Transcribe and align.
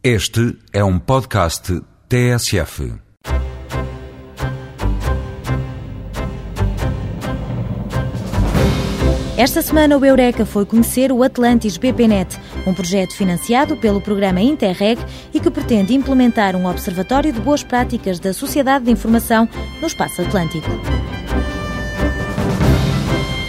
Este 0.00 0.56
é 0.72 0.84
um 0.84 0.96
podcast 0.96 1.82
TSF. 2.08 2.94
Esta 9.36 9.60
semana 9.60 9.98
o 9.98 10.04
Eureka 10.04 10.46
foi 10.46 10.64
conhecer 10.64 11.10
o 11.10 11.24
Atlantis 11.24 11.76
BPNet, 11.76 12.38
um 12.64 12.72
projeto 12.72 13.16
financiado 13.16 13.76
pelo 13.76 14.00
programa 14.00 14.40
Interreg 14.40 15.00
e 15.34 15.40
que 15.40 15.50
pretende 15.50 15.92
implementar 15.94 16.54
um 16.54 16.66
observatório 16.66 17.32
de 17.32 17.40
boas 17.40 17.64
práticas 17.64 18.20
da 18.20 18.32
sociedade 18.32 18.84
de 18.84 18.92
informação 18.92 19.48
no 19.80 19.86
espaço 19.88 20.22
atlântico. 20.22 20.68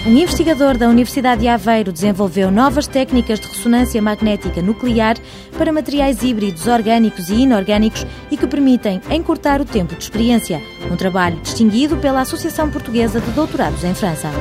Um 0.09 0.17
investigador 0.17 0.75
da 0.75 0.89
Universidade 0.89 1.41
de 1.41 1.47
Aveiro 1.47 1.93
desenvolveu 1.93 2.49
novas 2.49 2.87
técnicas 2.87 3.39
de 3.39 3.47
ressonância 3.47 4.01
magnética 4.01 4.59
nuclear 4.59 5.15
para 5.55 5.71
materiais 5.71 6.23
híbridos 6.23 6.65
orgânicos 6.65 7.29
e 7.29 7.41
inorgânicos 7.41 8.07
e 8.31 8.35
que 8.35 8.47
permitem 8.47 8.99
encurtar 9.11 9.61
o 9.61 9.65
tempo 9.65 9.93
de 9.93 10.01
experiência. 10.01 10.63
Um 10.89 10.95
trabalho 10.95 11.39
distinguido 11.41 11.95
pela 11.97 12.21
Associação 12.21 12.71
Portuguesa 12.71 13.21
de 13.21 13.29
Doutorados 13.33 13.83
em 13.83 13.93
França. 13.93 14.31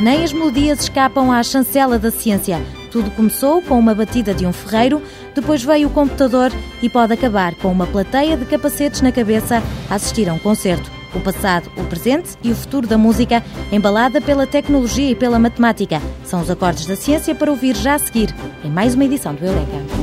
Nem 0.00 0.24
as 0.24 0.32
melodias 0.32 0.80
escapam 0.80 1.30
à 1.30 1.42
chancela 1.42 1.98
da 1.98 2.10
ciência. 2.10 2.58
Tudo 2.90 3.10
começou 3.10 3.60
com 3.60 3.78
uma 3.78 3.94
batida 3.94 4.32
de 4.32 4.46
um 4.46 4.52
ferreiro, 4.54 5.02
depois 5.34 5.62
veio 5.62 5.88
o 5.88 5.92
computador 5.92 6.50
e 6.80 6.88
pode 6.88 7.12
acabar 7.12 7.54
com 7.56 7.70
uma 7.70 7.86
plateia 7.86 8.34
de 8.34 8.46
capacetes 8.46 9.02
na 9.02 9.12
cabeça 9.12 9.62
a 9.90 9.94
assistir 9.94 10.26
a 10.26 10.32
um 10.32 10.38
concerto. 10.38 10.99
O 11.14 11.20
passado, 11.20 11.70
o 11.76 11.84
presente 11.84 12.30
e 12.42 12.52
o 12.52 12.56
futuro 12.56 12.86
da 12.86 12.96
música, 12.96 13.42
embalada 13.72 14.20
pela 14.20 14.46
tecnologia 14.46 15.10
e 15.10 15.14
pela 15.14 15.38
matemática. 15.38 16.00
São 16.24 16.40
os 16.40 16.50
acordes 16.50 16.86
da 16.86 16.96
ciência 16.96 17.34
para 17.34 17.50
ouvir 17.50 17.76
já 17.76 17.94
a 17.94 17.98
seguir, 17.98 18.34
em 18.64 18.70
mais 18.70 18.94
uma 18.94 19.04
edição 19.04 19.34
do 19.34 19.44
Eureka. 19.44 19.99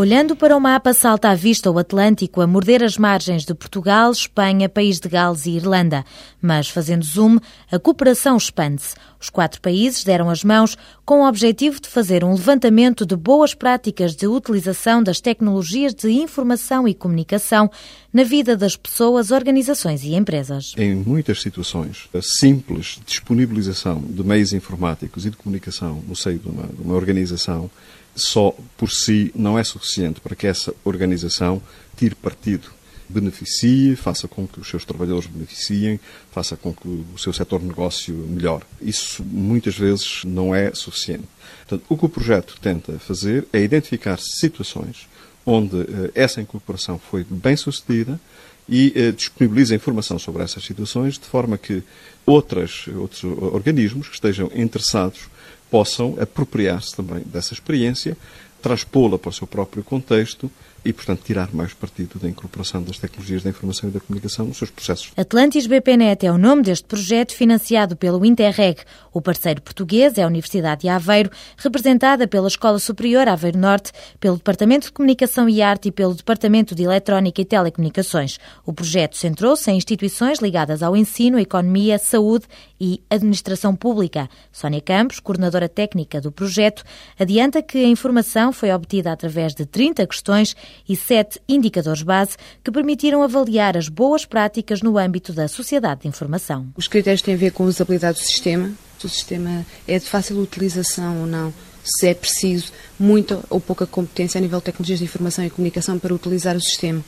Olhando 0.00 0.34
para 0.34 0.56
o 0.56 0.60
mapa, 0.60 0.94
salta 0.94 1.28
à 1.28 1.34
vista 1.34 1.70
o 1.70 1.78
Atlântico 1.78 2.40
a 2.40 2.46
morder 2.46 2.82
as 2.82 2.96
margens 2.96 3.44
de 3.44 3.52
Portugal, 3.52 4.10
Espanha, 4.10 4.66
País 4.66 4.98
de 4.98 5.10
Gales 5.10 5.44
e 5.44 5.50
Irlanda. 5.50 6.06
Mas, 6.40 6.70
fazendo 6.70 7.04
zoom, 7.04 7.38
a 7.70 7.78
cooperação 7.78 8.34
expande-se. 8.38 8.94
Os 9.20 9.28
quatro 9.28 9.60
países 9.60 10.02
deram 10.02 10.30
as 10.30 10.42
mãos 10.42 10.74
com 11.04 11.20
o 11.20 11.28
objetivo 11.28 11.78
de 11.78 11.86
fazer 11.86 12.24
um 12.24 12.32
levantamento 12.32 13.04
de 13.04 13.14
boas 13.14 13.52
práticas 13.52 14.16
de 14.16 14.26
utilização 14.26 15.02
das 15.02 15.20
tecnologias 15.20 15.92
de 15.92 16.10
informação 16.10 16.88
e 16.88 16.94
comunicação 16.94 17.70
na 18.10 18.24
vida 18.24 18.56
das 18.56 18.76
pessoas, 18.76 19.30
organizações 19.30 20.02
e 20.02 20.14
empresas. 20.14 20.72
Em 20.78 20.94
muitas 20.94 21.42
situações, 21.42 22.08
a 22.14 22.22
simples 22.22 22.98
disponibilização 23.04 24.00
de 24.00 24.24
meios 24.24 24.54
informáticos 24.54 25.26
e 25.26 25.30
de 25.30 25.36
comunicação 25.36 26.02
no 26.08 26.16
seio 26.16 26.38
de 26.38 26.48
uma, 26.48 26.66
de 26.66 26.80
uma 26.80 26.94
organização 26.94 27.70
só 28.14 28.54
por 28.76 28.90
si 28.90 29.30
não 29.34 29.58
é 29.58 29.64
suficiente 29.64 30.20
para 30.20 30.34
que 30.34 30.46
essa 30.46 30.74
organização 30.84 31.62
tire 31.96 32.14
partido, 32.14 32.70
beneficie, 33.08 33.96
faça 33.96 34.28
com 34.28 34.46
que 34.46 34.60
os 34.60 34.68
seus 34.68 34.84
trabalhadores 34.84 35.26
beneficiem, 35.26 35.98
faça 36.30 36.56
com 36.56 36.72
que 36.72 36.86
o 36.86 37.18
seu 37.18 37.32
setor 37.32 37.60
de 37.60 37.66
negócio 37.66 38.14
melhore. 38.14 38.64
Isso 38.80 39.24
muitas 39.24 39.76
vezes 39.76 40.22
não 40.24 40.54
é 40.54 40.72
suficiente. 40.74 41.24
Portanto, 41.66 41.84
o 41.88 41.96
que 41.96 42.06
o 42.06 42.08
projeto 42.08 42.56
tenta 42.60 42.98
fazer 42.98 43.46
é 43.52 43.60
identificar 43.60 44.18
situações 44.18 45.08
onde 45.44 45.80
eh, 45.80 46.10
essa 46.14 46.40
incorporação 46.40 46.98
foi 46.98 47.26
bem 47.28 47.56
sucedida 47.56 48.20
e 48.68 48.92
eh, 48.94 49.12
disponibiliza 49.12 49.74
informação 49.74 50.18
sobre 50.18 50.42
essas 50.42 50.64
situações 50.64 51.14
de 51.14 51.24
forma 51.24 51.58
que 51.58 51.82
outras, 52.24 52.86
outros 52.94 53.24
organismos 53.24 54.08
que 54.08 54.14
estejam 54.14 54.50
interessados 54.54 55.28
possam 55.70 56.16
apropriar-se 56.20 56.94
também 56.96 57.22
dessa 57.24 57.54
experiência, 57.54 58.16
transpô-la 58.60 59.18
para 59.18 59.30
o 59.30 59.32
seu 59.32 59.46
próprio 59.46 59.82
contexto 59.82 60.50
e, 60.84 60.92
portanto, 60.92 61.22
tirar 61.24 61.54
mais 61.54 61.74
partido 61.74 62.18
da 62.18 62.28
incorporação 62.28 62.82
das 62.82 62.98
tecnologias 62.98 63.42
da 63.42 63.50
informação 63.50 63.90
e 63.90 63.92
da 63.92 64.00
comunicação 64.00 64.46
nos 64.46 64.56
seus 64.56 64.70
processos. 64.70 65.12
Atlantis 65.16 65.66
BPNet 65.66 66.24
é 66.24 66.32
o 66.32 66.38
nome 66.38 66.62
deste 66.62 66.86
projeto 66.86 67.34
financiado 67.34 67.96
pelo 67.96 68.24
Interreg. 68.24 68.80
O 69.12 69.20
parceiro 69.20 69.60
português 69.60 70.16
é 70.16 70.22
a 70.22 70.26
Universidade 70.26 70.82
de 70.82 70.88
Aveiro, 70.88 71.30
representada 71.56 72.26
pela 72.26 72.48
Escola 72.48 72.78
Superior 72.78 73.28
Aveiro 73.28 73.58
Norte, 73.58 73.92
pelo 74.18 74.36
Departamento 74.36 74.86
de 74.86 74.92
Comunicação 74.92 75.48
e 75.48 75.60
Arte 75.60 75.88
e 75.88 75.92
pelo 75.92 76.14
Departamento 76.14 76.74
de 76.74 76.84
Eletrónica 76.84 77.42
e 77.42 77.44
Telecomunicações. 77.44 78.38
O 78.64 78.72
projeto 78.72 79.16
centrou-se 79.16 79.70
em 79.70 79.76
instituições 79.76 80.38
ligadas 80.38 80.82
ao 80.82 80.96
ensino, 80.96 81.38
economia, 81.38 81.98
saúde 81.98 82.46
e 82.80 83.02
administração 83.10 83.76
pública. 83.76 84.30
Sónia 84.50 84.80
Campos, 84.80 85.20
coordenadora 85.20 85.68
técnica 85.68 86.20
do 86.20 86.32
projeto, 86.32 86.82
adianta 87.18 87.60
que 87.60 87.84
a 87.84 87.88
informação 87.88 88.49
foi 88.52 88.70
obtida 88.72 89.12
através 89.12 89.54
de 89.54 89.64
30 89.64 90.06
questões 90.06 90.56
e 90.88 90.96
sete 90.96 91.40
indicadores 91.48 92.02
base 92.02 92.36
que 92.62 92.70
permitiram 92.70 93.22
avaliar 93.22 93.76
as 93.76 93.88
boas 93.88 94.24
práticas 94.24 94.82
no 94.82 94.98
âmbito 94.98 95.32
da 95.32 95.48
sociedade 95.48 96.02
de 96.02 96.08
informação. 96.08 96.68
Os 96.76 96.88
critérios 96.88 97.22
têm 97.22 97.34
a 97.34 97.38
ver 97.38 97.52
com 97.52 97.64
a 97.64 97.66
usabilidade 97.66 98.18
do 98.18 98.24
sistema, 98.24 98.72
se 98.98 99.06
o 99.06 99.08
sistema 99.08 99.64
é 99.88 99.98
de 99.98 100.04
fácil 100.04 100.38
utilização 100.38 101.20
ou 101.20 101.26
não, 101.26 101.52
se 101.82 102.08
é 102.08 102.14
preciso 102.14 102.72
muita 102.98 103.40
ou 103.48 103.60
pouca 103.60 103.86
competência 103.86 104.38
a 104.38 104.40
nível 104.40 104.58
de 104.58 104.66
tecnologias 104.66 104.98
de 104.98 105.04
informação 105.06 105.44
e 105.44 105.50
comunicação 105.50 105.98
para 105.98 106.14
utilizar 106.14 106.56
o 106.56 106.60
sistema. 106.60 107.02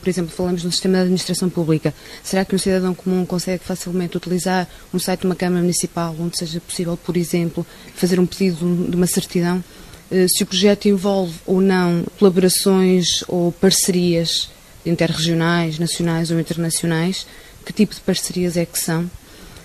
Por 0.00 0.08
exemplo, 0.08 0.30
falamos 0.30 0.62
no 0.62 0.70
sistema 0.70 0.98
de 0.98 1.02
administração 1.02 1.50
pública. 1.50 1.92
Será 2.22 2.44
que 2.44 2.54
um 2.54 2.58
cidadão 2.58 2.94
comum 2.94 3.26
consegue 3.26 3.64
facilmente 3.64 4.16
utilizar 4.16 4.68
um 4.94 4.98
site 4.98 5.20
de 5.20 5.26
uma 5.26 5.34
Câmara 5.34 5.60
Municipal, 5.60 6.14
onde 6.20 6.38
seja 6.38 6.60
possível, 6.60 6.96
por 6.96 7.16
exemplo, 7.16 7.66
fazer 7.94 8.20
um 8.20 8.26
pedido 8.26 8.88
de 8.88 8.96
uma 8.96 9.06
certidão? 9.06 9.62
Eh, 10.10 10.26
se 10.28 10.42
o 10.42 10.46
projeto 10.46 10.88
envolve 10.88 11.34
ou 11.46 11.60
não 11.60 12.04
colaborações 12.18 13.22
ou 13.28 13.52
parcerias 13.52 14.48
interregionais, 14.84 15.78
nacionais 15.78 16.30
ou 16.30 16.40
internacionais, 16.40 17.26
que 17.64 17.72
tipo 17.72 17.94
de 17.94 18.00
parcerias 18.00 18.56
é 18.56 18.64
que 18.64 18.78
são, 18.78 19.10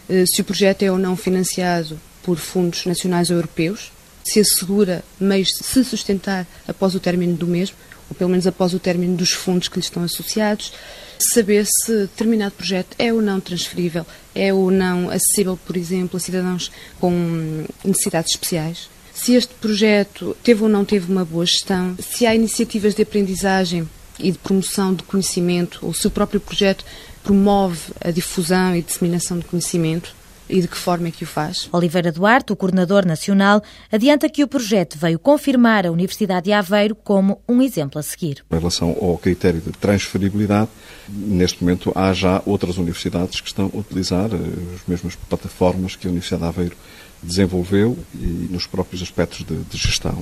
eh, 0.09 0.25
se 0.25 0.41
o 0.41 0.43
projeto 0.43 0.83
é 0.83 0.91
ou 0.91 0.97
não 0.97 1.15
financiado 1.15 1.99
por 2.23 2.37
fundos 2.37 2.85
nacionais 2.85 3.29
ou 3.29 3.37
europeus, 3.37 3.91
se 4.23 4.39
assegura 4.39 5.03
meios 5.19 5.49
de 5.49 5.65
se 5.65 5.83
sustentar 5.83 6.45
após 6.67 6.95
o 6.95 6.99
término 6.99 7.35
do 7.35 7.47
mesmo, 7.47 7.75
ou 8.09 8.15
pelo 8.15 8.29
menos 8.29 8.47
após 8.47 8.73
o 8.73 8.79
término 8.79 9.15
dos 9.15 9.31
fundos 9.31 9.67
que 9.67 9.79
lhe 9.79 9.83
estão 9.83 10.03
associados, 10.03 10.73
saber 11.19 11.65
se 11.65 12.01
determinado 12.01 12.55
projeto 12.55 12.95
é 12.99 13.13
ou 13.13 13.21
não 13.21 13.39
transferível, 13.39 14.05
é 14.35 14.53
ou 14.53 14.71
não 14.71 15.09
acessível, 15.09 15.57
por 15.65 15.77
exemplo, 15.77 16.17
a 16.17 16.19
cidadãos 16.19 16.71
com 16.99 17.65
necessidades 17.83 18.33
especiais, 18.33 18.89
se 19.13 19.35
este 19.35 19.53
projeto 19.55 20.35
teve 20.43 20.63
ou 20.63 20.69
não 20.69 20.83
teve 20.83 21.11
uma 21.11 21.23
boa 21.23 21.45
gestão, 21.45 21.95
se 21.99 22.25
há 22.25 22.33
iniciativas 22.33 22.95
de 22.95 23.03
aprendizagem 23.03 23.87
e 24.19 24.31
de 24.31 24.37
promoção 24.37 24.93
de 24.93 25.03
conhecimento, 25.03 25.79
ou 25.81 25.93
se 25.93 26.07
o 26.07 26.11
próprio 26.11 26.39
projeto 26.39 26.83
promove 27.23 27.79
a 28.01 28.11
difusão 28.11 28.75
e 28.75 28.81
disseminação 28.81 29.39
de 29.39 29.45
conhecimento 29.45 30.13
e 30.49 30.61
de 30.61 30.67
que 30.67 30.77
forma 30.77 31.07
é 31.07 31.11
que 31.11 31.23
o 31.23 31.27
faz. 31.27 31.69
Oliveira 31.71 32.11
Duarte, 32.11 32.51
o 32.51 32.55
coordenador 32.55 33.05
nacional, 33.05 33.63
adianta 33.91 34.29
que 34.29 34.43
o 34.43 34.47
projeto 34.47 34.97
veio 34.97 35.17
confirmar 35.17 35.87
a 35.87 35.91
Universidade 35.91 36.45
de 36.45 36.51
Aveiro 36.51 36.95
como 36.95 37.41
um 37.47 37.61
exemplo 37.61 37.97
a 37.97 38.03
seguir. 38.03 38.43
Em 38.51 38.57
relação 38.57 38.95
ao 39.01 39.17
critério 39.17 39.61
de 39.61 39.71
transferibilidade, 39.71 40.69
neste 41.07 41.63
momento 41.63 41.91
há 41.95 42.13
já 42.13 42.41
outras 42.45 42.77
universidades 42.77 43.39
que 43.39 43.47
estão 43.47 43.71
a 43.73 43.77
utilizar 43.77 44.29
eh, 44.31 44.75
as 44.75 44.87
mesmas 44.87 45.15
plataformas 45.15 45.95
que 45.95 46.07
a 46.07 46.09
Universidade 46.09 46.43
de 46.43 46.47
Aveiro 46.49 46.75
desenvolveu 47.23 47.97
e 48.13 48.47
nos 48.49 48.67
próprios 48.67 49.01
aspectos 49.01 49.45
de, 49.45 49.55
de, 49.55 49.77
gestão 49.77 50.15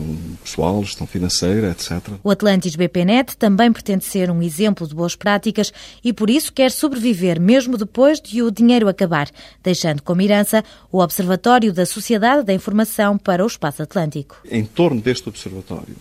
pessoal, 0.44 0.84
gestão 0.84 1.08
financeira, 1.08 1.72
etc. 1.72 2.00
O 2.24 2.30
Atlantis 2.30 2.76
BPNet 2.76 3.36
também 3.38 3.72
pretende 3.72 4.06
ser 4.06 4.30
um 4.30 4.42
exemplo 4.42 4.88
de 4.88 4.94
boas 4.94 5.16
práticas 5.16 5.74
e 6.04 6.14
por 6.14 6.30
isso 6.30 6.54
quer 6.54 6.72
sobreviver 6.72 7.40
mesmo 7.40 7.78
depois 7.78 8.22
de 8.22 8.42
o 8.42 8.52
dinheiro 8.52 8.88
acabar, 8.88 9.30
deixando 9.64 10.02
como 10.02 10.22
herança 10.22 10.64
o 10.92 11.00
Observatório 11.00 11.74
da 11.74 11.86
Sociedade 11.86 12.46
da 12.46 12.54
Informação 12.54 13.18
para 13.18 13.44
o 13.44 13.48
Espaço 13.48 13.82
Atlântico. 13.82 14.38
Em 14.50 14.64
torno 14.64 15.02
deste 15.02 15.28
observatório 15.28 15.96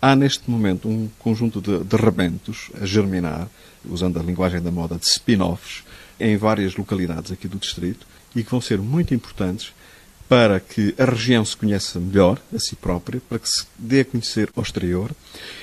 há 0.00 0.14
neste 0.14 0.48
momento 0.50 0.88
um 0.88 1.08
conjunto 1.18 1.60
de, 1.60 1.82
de 1.82 1.96
rebentos 1.96 2.70
a 2.80 2.86
germinar, 2.86 3.48
usando 3.84 4.18
a 4.18 4.22
linguagem 4.22 4.60
da 4.60 4.70
moda, 4.70 4.96
de 4.96 5.06
spin-offs, 5.06 5.84
em 6.18 6.36
várias 6.36 6.76
localidades 6.76 7.32
aqui 7.32 7.48
do 7.48 7.58
distrito 7.58 8.06
e 8.34 8.42
que 8.42 8.50
vão 8.50 8.60
ser 8.60 8.78
muito 8.78 9.14
importantes 9.14 9.72
para 10.28 10.58
que 10.58 10.94
a 10.98 11.04
região 11.04 11.44
se 11.44 11.56
conheça 11.56 12.00
melhor 12.00 12.40
a 12.54 12.58
si 12.58 12.74
própria, 12.74 13.20
para 13.28 13.38
que 13.38 13.48
se 13.48 13.66
dê 13.78 14.00
a 14.00 14.04
conhecer 14.04 14.50
ao 14.56 14.62
exterior. 14.62 15.10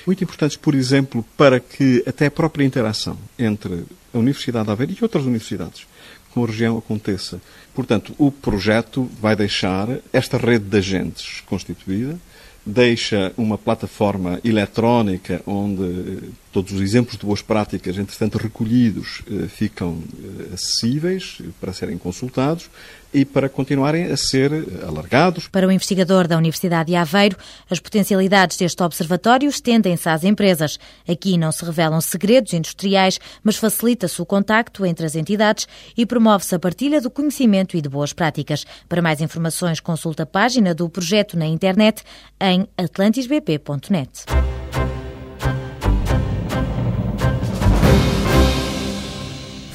Muito 0.06 0.24
importantes, 0.24 0.58
por 0.58 0.74
exemplo, 0.74 1.26
para 1.36 1.60
que 1.60 2.04
até 2.08 2.28
a 2.28 2.32
própria 2.32 2.66
interação 2.66 3.18
entre 3.38 3.84
a 4.14 4.18
Universidade 4.18 4.66
de 4.66 4.72
Aveiro 4.72 4.94
e 4.94 5.04
outras 5.04 5.26
universidades 5.26 5.86
com 6.34 6.44
a 6.44 6.48
região 6.48 6.78
aconteça. 6.78 7.40
Portanto, 7.76 8.14
o 8.18 8.32
projeto 8.32 9.10
vai 9.22 9.36
deixar 9.36 9.88
esta 10.12 10.38
rede 10.38 10.66
de 10.66 10.78
agentes 10.78 11.42
constituída, 11.46 12.18
deixa 12.66 13.32
uma 13.38 13.58
plataforma 13.58 14.40
eletrónica 14.44 15.42
onde 15.46 16.32
Todos 16.54 16.72
os 16.72 16.82
exemplos 16.82 17.18
de 17.18 17.26
boas 17.26 17.42
práticas, 17.42 17.98
entretanto 17.98 18.38
recolhidos, 18.38 19.24
eh, 19.28 19.48
ficam 19.48 19.98
eh, 20.24 20.54
acessíveis 20.54 21.42
para 21.60 21.74
serem 21.74 21.98
consultados 21.98 22.70
e 23.12 23.26
para 23.26 23.50
continuarem 23.50 24.12
a 24.12 24.16
ser 24.16 24.52
alargados. 24.88 25.48
Para 25.48 25.68
o 25.68 25.72
investigador 25.72 26.28
da 26.28 26.38
Universidade 26.38 26.92
de 26.92 26.96
Aveiro, 26.96 27.38
as 27.70 27.80
potencialidades 27.80 28.56
deste 28.56 28.84
observatório 28.84 29.50
estendem-se 29.50 30.08
às 30.08 30.24
empresas. 30.24 30.80
Aqui 31.08 31.40
não 31.40 31.52
se 31.52 31.66
revelam 31.66 32.00
segredos 32.02 32.54
industriais, 32.54 33.20
mas 33.44 33.58
facilita-se 33.58 34.22
o 34.22 34.26
contacto 34.26 34.86
entre 34.86 35.08
as 35.08 35.16
entidades 35.16 35.68
e 35.98 36.06
promove-se 36.06 36.54
a 36.54 36.60
partilha 36.60 37.02
do 37.02 37.10
conhecimento 37.10 37.76
e 37.76 37.82
de 37.82 37.90
boas 37.90 38.14
práticas. 38.14 38.64
Para 38.88 39.02
mais 39.02 39.22
informações, 39.22 39.80
consulte 39.80 40.22
a 40.22 40.26
página 40.26 40.76
do 40.76 40.88
projeto 40.88 41.36
na 41.36 41.48
internet 41.48 42.04
em 42.40 42.68
atlantisbp.net. 42.78 44.53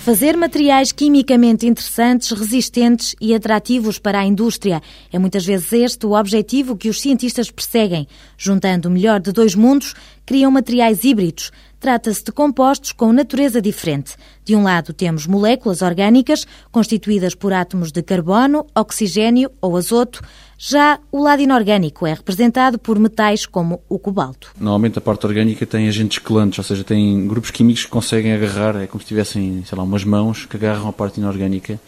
Fazer 0.09 0.39
materiais 0.39 0.91
quimicamente 0.91 1.67
interessantes, 1.67 2.31
resistentes 2.31 3.15
e 3.21 3.35
atrativos 3.35 3.99
para 3.99 4.21
a 4.21 4.25
indústria 4.25 4.81
é 5.13 5.19
muitas 5.19 5.45
vezes 5.45 5.71
este 5.71 6.07
o 6.07 6.19
objetivo 6.19 6.79
que 6.79 6.89
os 6.89 6.99
cientistas 6.99 7.51
perseguem. 7.51 8.09
Juntando 8.35 8.89
o 8.89 8.91
melhor 8.91 9.21
de 9.21 9.33
dois 9.33 9.55
mundos, 9.55 9.95
criam 10.25 10.51
materiais 10.51 11.05
híbridos. 11.05 11.53
Trata-se 11.79 12.25
de 12.25 12.33
compostos 12.33 12.91
com 12.91 13.13
natureza 13.13 13.61
diferente. 13.61 14.17
De 14.47 14.57
um 14.57 14.63
lado, 14.63 14.95
temos 14.95 15.27
moléculas 15.27 15.83
orgânicas 15.83 16.47
constituídas 16.73 17.35
por 17.35 17.53
átomos 17.53 17.93
de 17.93 18.03
carbono, 18.03 18.65
oxigênio 18.75 19.51
ou 19.61 19.77
azoto. 19.77 20.23
Já 20.61 20.99
o 21.13 21.23
lado 21.23 21.41
inorgânico 21.41 22.05
é 22.05 22.13
representado 22.13 22.81
por 22.81 22.99
metais 22.99 23.47
como 23.47 23.81
o 23.89 23.97
cobalto. 23.97 24.51
Normalmente 24.59 24.99
a 24.99 25.01
parte 25.01 25.25
orgânica 25.25 25.65
tem 25.65 25.87
agentes 25.87 26.19
quelantes, 26.19 26.59
ou 26.59 26.65
seja, 26.65 26.83
tem 26.83 27.29
grupos 27.29 27.53
químicos 27.53 27.85
que 27.85 27.91
conseguem 27.91 28.33
agarrar, 28.33 28.75
é 28.75 28.89
como 28.89 29.01
se 29.01 29.07
tivessem, 29.07 29.63
sei 29.65 29.79
lá, 29.79 29.85
umas 29.85 30.03
mãos 30.03 30.47
que 30.47 30.57
agarram 30.57 30.89
a 30.89 30.93
parte 30.93 31.21
inorgânica 31.21 31.79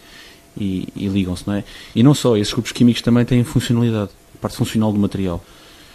e, 0.55 0.87
e 0.95 1.05
ligam-se, 1.09 1.45
não 1.45 1.55
é? 1.55 1.65
E 1.93 2.01
não 2.01 2.13
só, 2.13 2.37
esses 2.37 2.53
grupos 2.53 2.71
químicos 2.71 3.01
também 3.01 3.25
têm 3.25 3.43
funcionalidade, 3.43 4.11
a 4.33 4.37
parte 4.37 4.55
funcional 4.55 4.93
do 4.93 4.99
material. 4.99 5.43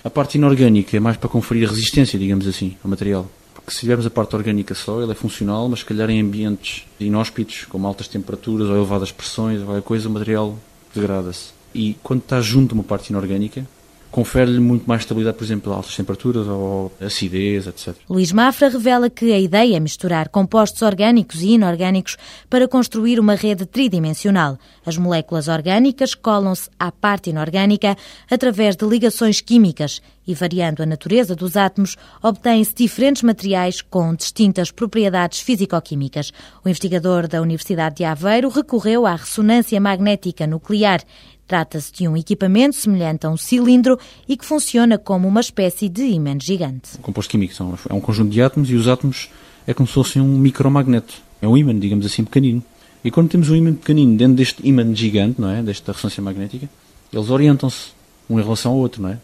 A 0.05 0.11
parte 0.11 0.37
inorgânica 0.37 0.99
é 0.99 1.01
mais 1.01 1.17
para 1.17 1.31
conferir 1.31 1.67
resistência, 1.67 2.19
digamos 2.19 2.47
assim, 2.47 2.77
ao 2.85 2.91
material. 2.91 3.27
Porque 3.55 3.71
se 3.71 3.81
tivermos 3.81 4.05
a 4.05 4.11
parte 4.11 4.37
orgânica 4.37 4.75
só, 4.75 5.01
ele 5.01 5.13
é 5.13 5.15
funcional, 5.15 5.67
mas 5.67 5.79
se 5.79 5.87
calhar 5.87 6.11
em 6.11 6.21
ambientes 6.21 6.85
inóspitos, 7.01 7.65
com 7.65 7.87
altas 7.87 8.07
temperaturas 8.07 8.69
ou 8.69 8.77
elevadas 8.77 9.11
pressões, 9.11 9.63
qualquer 9.63 9.83
coisa, 9.83 10.11
o 10.11 10.13
material 10.13 10.59
degrada-se. 10.95 11.56
E 11.77 11.95
quando 12.03 12.21
está 12.23 12.41
junto 12.41 12.73
a 12.73 12.77
uma 12.77 12.83
parte 12.83 13.11
inorgânica, 13.11 13.67
confere-lhe 14.11 14.61
muito 14.61 14.87
mais 14.87 15.03
estabilidade, 15.03 15.37
por 15.37 15.45
exemplo, 15.45 15.71
a 15.71 15.77
altas 15.77 15.95
temperaturas 15.95 16.47
ou 16.47 16.91
acidez, 16.99 17.67
etc. 17.67 17.95
Luís 18.09 18.33
Mafra 18.33 18.71
revela 18.71 19.11
que 19.11 19.31
a 19.31 19.39
ideia 19.39 19.77
é 19.77 19.81
misturar 19.81 20.31
compostos 20.31 20.81
orgânicos 20.81 21.43
e 21.43 21.49
inorgânicos 21.51 22.17
para 22.49 22.67
construir 22.67 23.21
uma 23.21 23.35
rede 23.35 23.67
tridimensional. 23.67 24.59
As 24.87 24.97
moléculas 24.97 25.49
orgânicas 25.49 26.15
colam-se 26.15 26.71
à 26.79 26.91
parte 26.91 27.29
inorgânica 27.29 27.95
através 28.31 28.75
de 28.75 28.87
ligações 28.87 29.43
químicas 29.43 30.01
e, 30.27 30.35
variando 30.35 30.83
a 30.83 30.87
natureza 30.87 31.37
dos 31.37 31.55
átomos, 31.55 31.97
obtêm-se 32.23 32.75
diferentes 32.75 33.23
materiais 33.23 33.83
com 33.83 34.15
distintas 34.15 34.71
propriedades 34.71 35.41
físico-químicas. 35.41 36.33
O 36.65 36.69
investigador 36.71 37.29
da 37.29 37.43
Universidade 37.43 37.97
de 37.97 38.05
Aveiro 38.05 38.49
recorreu 38.49 39.07
à 39.07 39.15
ressonância 39.15 39.79
magnética 39.79 40.47
nuclear 40.47 41.03
Trata-se 41.47 41.93
de 41.93 42.09
um 42.09 42.17
equipamento 42.17 42.75
semelhante 42.75 43.25
a 43.25 43.31
um 43.31 43.37
cilindro 43.37 43.99
e 44.29 44.37
que 44.37 44.45
funciona 44.45 44.99
como 44.99 45.29
uma 45.29 45.41
espécie 45.41 45.89
de 45.89 46.03
imã 46.03 46.37
gigante. 46.41 46.97
O 46.99 47.03
composto 47.03 47.31
químico 47.31 47.55
é 47.89 47.95
um 47.95 48.01
conjunto 48.01 48.31
de 48.31 48.43
átomos 48.43 48.69
e 48.69 48.75
os 48.75 48.89
átomos 48.89 49.29
é 49.67 49.73
como 49.73 49.87
se 49.87 49.95
fossem 49.95 50.21
um 50.21 50.39
micromagneto. 50.39 51.15
É 51.41 51.47
um 51.47 51.57
ímã, 51.57 51.79
digamos 51.79 52.05
assim, 52.05 52.25
pequenino. 52.25 52.63
E 53.05 53.11
quando 53.13 53.29
temos 53.29 53.49
um 53.49 53.55
ímã 53.55 53.73
pequenino 53.73 54.17
dentro 54.17 54.35
deste 54.35 54.67
ímã 54.67 54.93
gigante, 54.93 55.41
não 55.41 55.49
é? 55.49 55.63
Desta 55.63 55.93
ressonância 55.93 56.21
magnética, 56.21 56.69
eles 57.13 57.31
orientam-se 57.31 57.91
um 58.29 58.41
em 58.41 58.43
relação 58.43 58.73
ao 58.73 58.79
outro, 58.79 59.01
não 59.01 59.11
é? 59.11 59.19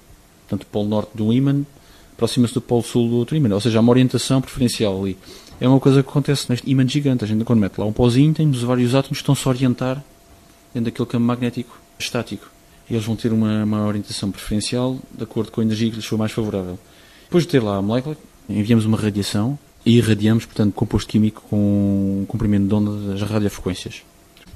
Portanto, 0.46 0.62
o 0.62 0.66
polo 0.66 0.88
norte 0.88 1.10
de 1.16 1.22
um 1.22 1.32
ímã 1.32 1.64
aproxima-se 2.14 2.54
do 2.54 2.60
polo 2.60 2.84
sul 2.84 3.08
do 3.08 3.16
outro 3.16 3.36
ímã. 3.36 3.52
Ou 3.52 3.60
seja, 3.60 3.78
há 3.78 3.80
uma 3.80 3.90
orientação 3.90 4.40
preferencial 4.40 5.02
ali. 5.02 5.18
É 5.60 5.66
uma 5.66 5.80
coisa 5.80 6.04
que 6.04 6.08
acontece 6.08 6.48
neste 6.48 6.70
ímã 6.70 6.86
gigante. 6.86 7.24
A 7.24 7.26
gente, 7.26 7.44
quando 7.44 7.58
mete 7.58 7.78
lá 7.78 7.84
um 7.84 7.92
pozinho, 7.92 8.32
temos 8.32 8.62
vários 8.62 8.94
átomos 8.94 9.18
que 9.18 9.22
estão-se 9.22 9.46
a 9.48 9.50
orientar 9.50 10.04
dentro 10.72 10.90
daquele 10.90 11.08
campo 11.08 11.24
magnético 11.24 11.81
estático. 12.02 12.50
E 12.90 12.94
eles 12.94 13.04
vão 13.04 13.16
ter 13.16 13.32
uma, 13.32 13.64
uma 13.64 13.86
orientação 13.86 14.30
preferencial 14.30 14.98
de 15.12 15.22
acordo 15.22 15.50
com 15.50 15.60
a 15.60 15.64
energia 15.64 15.90
que 15.90 15.96
lhes 15.96 16.04
for 16.04 16.18
mais 16.18 16.32
favorável. 16.32 16.78
Depois 17.24 17.44
de 17.44 17.50
ter 17.50 17.62
lá 17.62 17.76
a 17.76 17.82
molécula, 17.82 18.16
enviamos 18.48 18.84
uma 18.84 18.98
radiação 18.98 19.58
e 19.84 19.96
irradiamos, 19.96 20.44
portanto, 20.44 20.72
composto 20.74 21.08
químico 21.08 21.42
com 21.48 22.20
um 22.22 22.26
comprimento 22.26 22.66
de 22.66 22.74
onda 22.74 23.12
das 23.12 23.22
radiofrequências. 23.22 24.02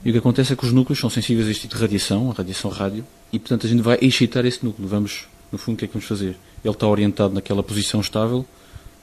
E 0.04 0.10
o 0.10 0.12
que 0.12 0.19
acontece 0.19 0.52
é 0.52 0.56
que 0.56 0.64
os 0.64 0.72
núcleos 0.72 1.00
são 1.00 1.10
sensíveis 1.10 1.48
a 1.48 1.50
este 1.50 1.62
tipo 1.62 1.75
de 1.75 1.81
radiação, 1.81 2.31
a 2.31 2.34
radiação 2.34 2.70
rádio, 2.70 3.04
e 3.32 3.38
portanto 3.38 3.66
a 3.66 3.69
gente 3.69 3.82
vai 3.82 3.99
excitar 4.00 4.44
esse 4.44 4.64
núcleo. 4.64 4.87
Vamos, 4.87 5.25
no 5.50 5.58
fundo, 5.58 5.75
o 5.75 5.78
que 5.78 5.84
é 5.84 5.88
que 5.88 5.94
vamos 5.94 6.06
fazer? 6.06 6.37
Ele 6.64 6.75
está 6.75 6.87
orientado 6.87 7.34
naquela 7.34 7.62
posição 7.62 8.00
estável, 8.00 8.46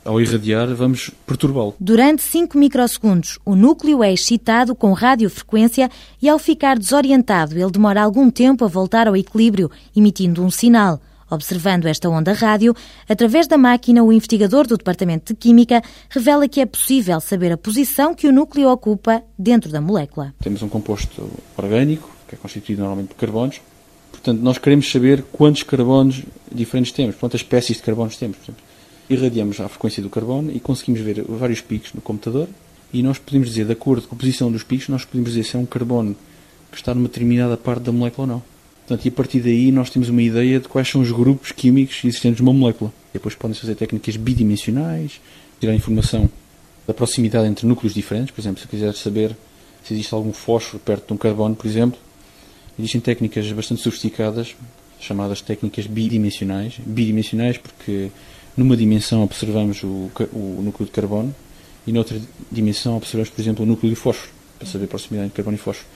ao 0.05 0.19
irradiar, 0.19 0.73
vamos 0.75 1.11
perturbá-lo. 1.25 1.75
Durante 1.79 2.21
5 2.21 2.57
microsegundos, 2.57 3.39
o 3.45 3.55
núcleo 3.55 4.03
é 4.03 4.11
excitado 4.11 4.75
com 4.75 4.91
radiofrequência 4.91 5.89
e, 6.21 6.27
ao 6.27 6.37
ficar 6.37 6.77
desorientado, 6.77 7.57
ele 7.57 7.71
demora 7.71 8.01
algum 8.01 8.29
tempo 8.29 8.65
a 8.65 8.67
voltar 8.67 9.07
ao 9.07 9.15
equilíbrio, 9.15 9.71
emitindo 9.95 10.43
um 10.43 10.51
sinal. 10.51 10.99
Observando 11.29 11.87
esta 11.87 12.09
onda 12.09 12.33
rádio, 12.33 12.75
através 13.09 13.47
da 13.47 13.57
máquina, 13.57 14.03
o 14.03 14.13
investigador 14.13 14.67
do 14.67 14.77
Departamento 14.77 15.33
de 15.33 15.39
Química 15.39 15.81
revela 16.09 16.47
que 16.47 16.61
é 16.61 16.65
possível 16.65 17.19
saber 17.19 17.51
a 17.51 17.57
posição 17.57 18.13
que 18.13 18.27
o 18.27 18.31
núcleo 18.31 18.69
ocupa 18.69 19.23
dentro 19.39 19.71
da 19.71 19.81
molécula. 19.81 20.33
Temos 20.43 20.61
um 20.61 20.69
composto 20.69 21.27
orgânico, 21.57 22.09
que 22.27 22.35
é 22.35 22.37
constituído 22.37 22.81
normalmente 22.81 23.09
por 23.09 23.15
carbonos. 23.15 23.61
Portanto, 24.11 24.41
nós 24.41 24.59
queremos 24.59 24.91
saber 24.91 25.23
quantos 25.31 25.63
carbonos 25.63 26.21
diferentes 26.51 26.91
temos, 26.91 27.15
quantas 27.15 27.41
espécies 27.41 27.77
de 27.77 27.83
carbonos 27.83 28.15
temos. 28.17 28.37
Por 28.37 28.43
exemplo 28.43 28.72
irradiamos 29.09 29.59
a 29.59 29.67
frequência 29.67 30.01
do 30.01 30.09
carbono 30.09 30.51
e 30.51 30.59
conseguimos 30.59 31.01
ver 31.01 31.23
vários 31.23 31.61
picos 31.61 31.93
no 31.93 32.01
computador 32.01 32.47
e 32.93 33.01
nós 33.01 33.17
podemos 33.17 33.49
dizer, 33.49 33.65
de 33.65 33.71
acordo 33.71 34.07
com 34.07 34.15
a 34.15 34.17
posição 34.17 34.51
dos 34.51 34.63
picos, 34.63 34.87
nós 34.87 35.03
podemos 35.03 35.31
dizer 35.31 35.43
se 35.43 35.55
é 35.55 35.59
um 35.59 35.65
carbono 35.65 36.15
que 36.71 36.77
está 36.77 36.93
numa 36.93 37.07
determinada 37.07 37.57
parte 37.57 37.83
da 37.83 37.91
molécula 37.91 38.27
ou 38.27 38.33
não. 38.35 38.43
Portanto, 38.85 39.05
e 39.05 39.09
a 39.09 39.11
partir 39.11 39.39
daí 39.39 39.71
nós 39.71 39.89
temos 39.89 40.09
uma 40.09 40.21
ideia 40.21 40.59
de 40.59 40.67
quais 40.67 40.89
são 40.89 41.01
os 41.01 41.11
grupos 41.11 41.51
químicos 41.51 42.03
existentes 42.03 42.41
numa 42.41 42.53
molécula. 42.53 42.93
Depois 43.11 43.33
podem-se 43.33 43.61
fazer 43.61 43.75
técnicas 43.75 44.15
bidimensionais, 44.15 45.19
tirar 45.59 45.73
informação 45.73 46.29
da 46.85 46.93
proximidade 46.93 47.47
entre 47.47 47.65
núcleos 47.65 47.93
diferentes. 47.93 48.31
Por 48.31 48.41
exemplo, 48.41 48.61
se 48.61 48.67
quiser 48.67 48.93
saber 48.93 49.35
se 49.83 49.93
existe 49.93 50.13
algum 50.13 50.33
fósforo 50.33 50.79
perto 50.79 51.07
de 51.07 51.13
um 51.13 51.17
carbono, 51.17 51.55
por 51.55 51.65
exemplo, 51.65 51.97
existem 52.77 53.01
técnicas 53.01 53.51
bastante 53.51 53.81
sofisticadas, 53.81 54.55
chamadas 54.99 55.41
técnicas 55.41 55.87
bidimensionais. 55.87 56.75
Bidimensionais 56.85 57.57
porque 57.57 58.11
numa 58.55 58.77
dimensão 58.77 59.23
observamos 59.23 59.83
o, 59.83 60.11
o 60.31 60.61
núcleo 60.63 60.85
de 60.85 60.91
carbono 60.91 61.33
e 61.85 61.91
noutra 61.91 62.19
dimensão 62.51 62.97
observamos, 62.97 63.29
por 63.29 63.41
exemplo, 63.41 63.63
o 63.63 63.67
núcleo 63.67 63.89
de 63.89 63.95
fósforo, 63.95 64.31
para 64.57 64.67
saber 64.67 64.85
a 64.85 64.87
proximidade 64.87 65.27
entre 65.27 65.37
carbono 65.37 65.55
e 65.55 65.59
fósforo. 65.59 65.87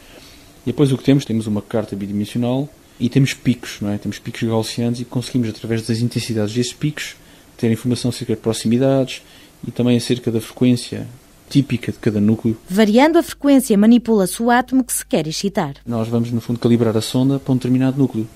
E 0.63 0.67
depois 0.67 0.91
o 0.91 0.97
que 0.97 1.03
temos? 1.03 1.23
Temos 1.23 1.47
uma 1.47 1.61
carta 1.61 1.95
bidimensional 1.95 2.67
e 2.99 3.09
temos 3.09 3.33
picos, 3.33 3.77
não 3.79 3.89
é? 3.89 3.97
Temos 3.97 4.19
picos 4.19 4.43
gaussianos 4.43 4.99
e 4.99 5.05
conseguimos, 5.05 5.49
através 5.49 5.85
das 5.87 5.99
intensidades 5.99 6.53
desses 6.53 6.73
picos, 6.73 7.15
ter 7.55 7.71
informação 7.71 8.09
acerca 8.09 8.35
de 8.35 8.41
proximidades 8.41 9.21
e 9.65 9.71
também 9.71 9.95
acerca 9.95 10.31
da 10.31 10.41
frequência 10.41 11.07
típica 11.49 11.91
de 11.91 11.97
cada 11.99 12.19
núcleo. 12.19 12.57
Variando 12.69 13.17
a 13.17 13.23
frequência, 13.23 13.77
manipula-se 13.77 14.41
o 14.41 14.51
átomo 14.51 14.83
que 14.83 14.91
se 14.91 15.05
quer 15.05 15.27
excitar. 15.27 15.75
Nós 15.85 16.07
vamos, 16.07 16.31
no 16.31 16.41
fundo, 16.41 16.59
calibrar 16.59 16.95
a 16.97 17.01
sonda 17.01 17.39
para 17.39 17.53
um 17.53 17.55
determinado 17.55 17.97
núcleo. 17.97 18.27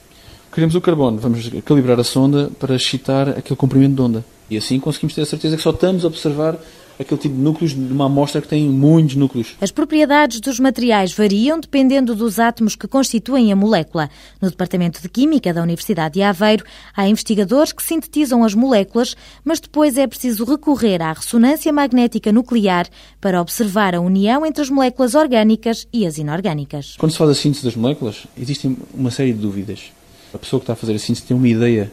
Queremos 0.54 0.76
o 0.76 0.82
carbono, 0.82 1.18
vamos 1.18 1.50
calibrar 1.64 1.98
a 1.98 2.04
sonda 2.04 2.52
para 2.60 2.76
excitar 2.76 3.30
aquele 3.30 3.56
comprimento 3.56 3.96
de 3.96 4.02
onda. 4.02 4.26
E 4.50 4.58
assim 4.58 4.82
conseguimos 4.82 5.16
ter 5.16 5.22
a 5.22 5.26
certeza 5.26 5.56
que 5.56 5.64
só 5.64 5.70
estamos 5.70 6.04
a 6.04 6.08
observar 6.08 6.60
aquele 7.00 7.22
tipo 7.22 7.34
de 7.34 7.42
núcleos 7.42 7.72
de 7.74 7.80
uma 7.80 8.08
amostra 8.08 8.42
que 8.42 8.50
tem 8.50 8.68
muitos 8.68 9.16
núcleos. 9.16 9.56
As 9.62 9.72
propriedades 9.72 10.42
dos 10.42 10.60
materiais 10.60 11.14
variam 11.14 11.58
dependendo 11.58 12.14
dos 12.14 12.38
átomos 12.38 12.76
que 12.76 12.86
constituem 12.86 13.50
a 13.50 13.56
molécula. 13.56 14.10
No 14.42 14.50
Departamento 14.50 15.02
de 15.02 15.08
Química 15.08 15.54
da 15.54 15.64
Universidade 15.64 16.16
de 16.16 16.22
Aveiro, 16.22 16.66
há 16.94 17.08
investigadores 17.08 17.72
que 17.72 17.82
sintetizam 17.82 18.44
as 18.44 18.54
moléculas, 18.54 19.16
mas 19.46 19.62
depois 19.62 19.98
é 19.98 20.06
preciso 20.06 20.44
recorrer 20.44 21.02
à 21.02 21.14
ressonância 21.14 21.72
magnética 21.72 22.32
nuclear 22.34 22.90
para 23.22 23.42
observar 23.42 23.96
a 23.96 24.02
união 24.02 24.46
entre 24.46 24.62
as 24.62 24.70
moléculas 24.70 25.16
orgânicas 25.16 25.88
e 25.94 26.06
as 26.06 26.18
inorgânicas. 26.18 26.96
Quando 26.98 27.14
se 27.14 27.18
faz 27.18 27.30
a 27.30 27.36
síntese 27.36 27.64
das 27.64 27.76
moléculas, 27.78 28.28
existem 28.38 28.78
uma 28.94 29.12
série 29.12 29.32
de 29.32 29.40
dúvidas. 29.40 29.92
A 30.34 30.38
pessoa 30.38 30.60
que 30.60 30.64
está 30.64 30.74
a 30.74 30.76
fazer 30.76 30.94
a 30.94 31.00
síntese 31.00 31.26
tem 31.26 31.36
uma 31.36 31.48
ideia 31.48 31.92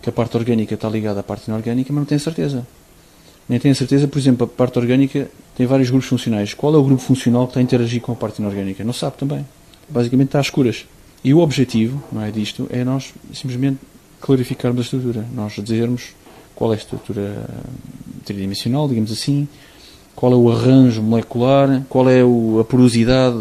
que 0.00 0.08
a 0.08 0.12
parte 0.12 0.36
orgânica 0.36 0.74
está 0.74 0.88
ligada 0.88 1.20
à 1.20 1.22
parte 1.22 1.48
inorgânica, 1.48 1.92
mas 1.92 2.00
não 2.00 2.06
tem 2.06 2.18
certeza. 2.18 2.66
Nem 3.48 3.58
tem 3.58 3.70
a 3.70 3.74
certeza, 3.74 4.08
por 4.08 4.18
exemplo, 4.18 4.44
a 4.44 4.48
parte 4.48 4.78
orgânica 4.78 5.28
tem 5.56 5.66
vários 5.66 5.90
grupos 5.90 6.08
funcionais. 6.08 6.54
Qual 6.54 6.74
é 6.74 6.78
o 6.78 6.82
grupo 6.82 7.00
funcional 7.00 7.46
que 7.46 7.50
está 7.50 7.60
a 7.60 7.62
interagir 7.62 8.00
com 8.00 8.12
a 8.12 8.16
parte 8.16 8.40
inorgânica? 8.40 8.84
Não 8.84 8.92
sabe 8.92 9.16
também. 9.16 9.46
Basicamente 9.88 10.28
está 10.28 10.40
às 10.40 10.46
escuras. 10.46 10.84
E 11.22 11.32
o 11.32 11.38
objetivo, 11.38 12.02
não 12.12 12.22
é 12.22 12.30
disto, 12.30 12.68
é 12.70 12.84
nós 12.84 13.12
simplesmente 13.32 13.78
clarificarmos 14.20 14.80
a 14.80 14.82
estrutura. 14.82 15.24
Nós 15.34 15.54
dizermos 15.54 16.14
qual 16.54 16.72
é 16.72 16.74
a 16.74 16.78
estrutura 16.78 17.48
tridimensional, 18.24 18.88
digamos 18.88 19.12
assim, 19.12 19.48
qual 20.14 20.32
é 20.32 20.36
o 20.36 20.50
arranjo 20.50 21.02
molecular, 21.02 21.82
qual 21.88 22.08
é 22.08 22.20
a 22.22 22.64
porosidade 22.64 23.36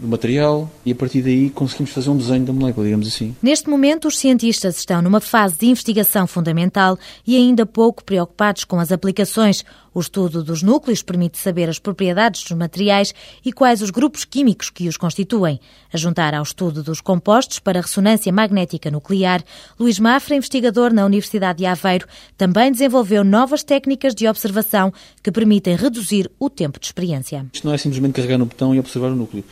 do 0.00 0.06
material 0.06 0.70
e 0.84 0.92
a 0.92 0.94
partir 0.94 1.22
daí 1.22 1.50
conseguimos 1.50 1.90
fazer 1.92 2.10
um 2.10 2.16
desenho 2.16 2.44
da 2.44 2.52
molécula, 2.52 2.86
digamos 2.86 3.08
assim. 3.08 3.34
Neste 3.42 3.68
momento, 3.68 4.08
os 4.08 4.18
cientistas 4.18 4.78
estão 4.78 5.02
numa 5.02 5.20
fase 5.20 5.58
de 5.58 5.66
investigação 5.66 6.26
fundamental 6.26 6.98
e 7.26 7.36
ainda 7.36 7.66
pouco 7.66 8.04
preocupados 8.04 8.64
com 8.64 8.78
as 8.78 8.92
aplicações. 8.92 9.64
O 9.92 10.00
estudo 10.00 10.44
dos 10.44 10.62
núcleos 10.62 11.02
permite 11.02 11.38
saber 11.38 11.68
as 11.68 11.78
propriedades 11.78 12.44
dos 12.44 12.56
materiais 12.56 13.12
e 13.44 13.52
quais 13.52 13.82
os 13.82 13.90
grupos 13.90 14.24
químicos 14.24 14.70
que 14.70 14.86
os 14.86 14.96
constituem. 14.96 15.58
A 15.92 15.96
juntar 15.96 16.34
ao 16.34 16.42
estudo 16.42 16.82
dos 16.82 17.00
compostos 17.00 17.58
para 17.58 17.80
ressonância 17.80 18.32
magnética 18.32 18.90
nuclear, 18.90 19.42
Luís 19.78 19.98
Mafra, 19.98 20.36
investigador 20.36 20.92
na 20.92 21.04
Universidade 21.04 21.58
de 21.58 21.66
Aveiro, 21.66 22.06
também 22.36 22.70
desenvolveu 22.70 23.24
novas 23.24 23.64
técnicas 23.64 24.14
de 24.14 24.28
observação 24.28 24.92
que 25.22 25.32
permitem 25.32 25.74
reduzir 25.74 26.30
o 26.38 26.48
tempo 26.48 26.78
de 26.78 26.86
experiência. 26.86 27.44
Isto 27.52 27.66
não 27.66 27.74
é 27.74 27.78
simplesmente 27.78 28.14
carregar 28.14 28.38
no 28.38 28.46
botão 28.46 28.72
e 28.74 28.78
observar 28.78 29.08
o 29.08 29.16
núcleo 29.16 29.42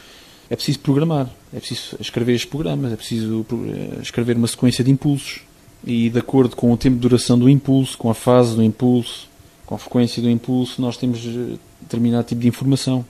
é 0.48 0.56
preciso 0.56 0.78
programar, 0.80 1.28
é 1.52 1.58
preciso 1.58 1.96
escrever 2.00 2.34
os 2.34 2.44
programas, 2.44 2.92
é 2.92 2.96
preciso 2.96 3.44
eh, 3.50 4.00
escrever 4.02 4.36
uma 4.36 4.46
sequência 4.46 4.84
de 4.84 4.90
impulsos 4.90 5.40
e 5.84 6.08
de 6.08 6.18
acordo 6.18 6.54
com 6.54 6.72
o 6.72 6.76
tempo 6.76 6.96
de 6.96 7.02
duração 7.02 7.38
do 7.38 7.48
impulso, 7.48 7.98
com 7.98 8.10
a 8.10 8.14
fase 8.14 8.54
do 8.54 8.62
impulso, 8.62 9.28
com 9.64 9.74
a 9.74 9.78
frequência 9.78 10.22
do 10.22 10.30
impulso, 10.30 10.80
nós 10.80 10.96
temos 10.96 11.24
eh, 11.26 11.56
determinado 11.80 12.28
tipo 12.28 12.40
de 12.40 12.48
informação. 12.48 13.04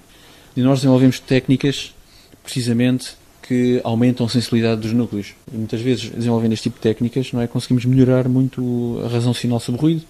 E 0.56 0.62
nós 0.62 0.78
desenvolvemos 0.78 1.20
técnicas, 1.20 1.94
precisamente, 2.42 3.14
que 3.42 3.80
aumentam 3.84 4.24
a 4.24 4.28
sensibilidade 4.28 4.80
dos 4.80 4.92
núcleos. 4.92 5.34
E 5.52 5.56
muitas 5.56 5.80
vezes, 5.80 6.08
desenvolvendo 6.10 6.52
este 6.52 6.64
tipo 6.64 6.76
de 6.76 6.82
técnicas, 6.82 7.32
não 7.32 7.42
é, 7.42 7.46
conseguimos 7.46 7.84
melhorar 7.84 8.26
muito 8.28 9.00
a 9.04 9.08
razão 9.08 9.34
sinal 9.34 9.60
sobre 9.60 9.80
ruído 9.80 10.04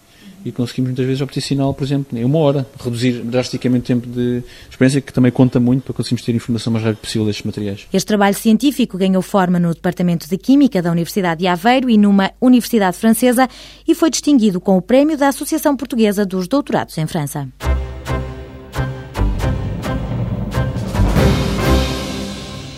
e 0.45 0.53
conseguimos 0.53 0.91
muitas 0.91 1.07
vezes 1.07 1.21
obter 1.21 1.41
sinal, 1.41 1.75
por 1.75 1.85
exemplo, 1.85 2.17
em 2.17 2.25
uma 2.25 2.39
hora, 2.39 2.67
reduzir 2.79 3.23
drasticamente 3.23 3.85
o 3.85 3.87
tempo 3.87 4.07
de 4.07 4.43
experiência, 4.71 5.01
que 5.01 5.13
também 5.13 5.33
conta 5.33 5.59
muito 5.59 5.85
para 5.85 5.95
conseguirmos 5.95 6.25
ter 6.25 6.35
informação 6.35 6.73
mais 6.73 6.85
rápido 6.85 7.01
possível 7.01 7.27
destes 7.27 7.45
materiais. 7.45 7.87
Este 7.93 8.07
trabalho 8.07 8.35
científico 8.35 8.97
ganhou 8.97 9.23
forma 9.23 9.59
no 9.59 9.75
Departamento 9.75 10.29
de 10.29 10.39
Química 10.39 10.81
da 10.81 10.91
Universidade 10.91 11.41
de 11.41 11.47
Aveiro 11.47 11.91
e 11.91 11.99
numa 11.99 12.31
universidade 12.41 12.97
francesa 12.97 13.49
e 13.87 13.95
foi 13.95 14.11
distinguido 14.11 14.61
com 14.61 14.77
o 14.77 14.83
prémio 14.83 15.17
da 15.17 15.29
Associação 15.29 15.77
Portuguesa 15.77 16.25
dos 16.25 16.47
Doutorados 16.47 16.97
em 16.99 17.07
França. 17.07 17.49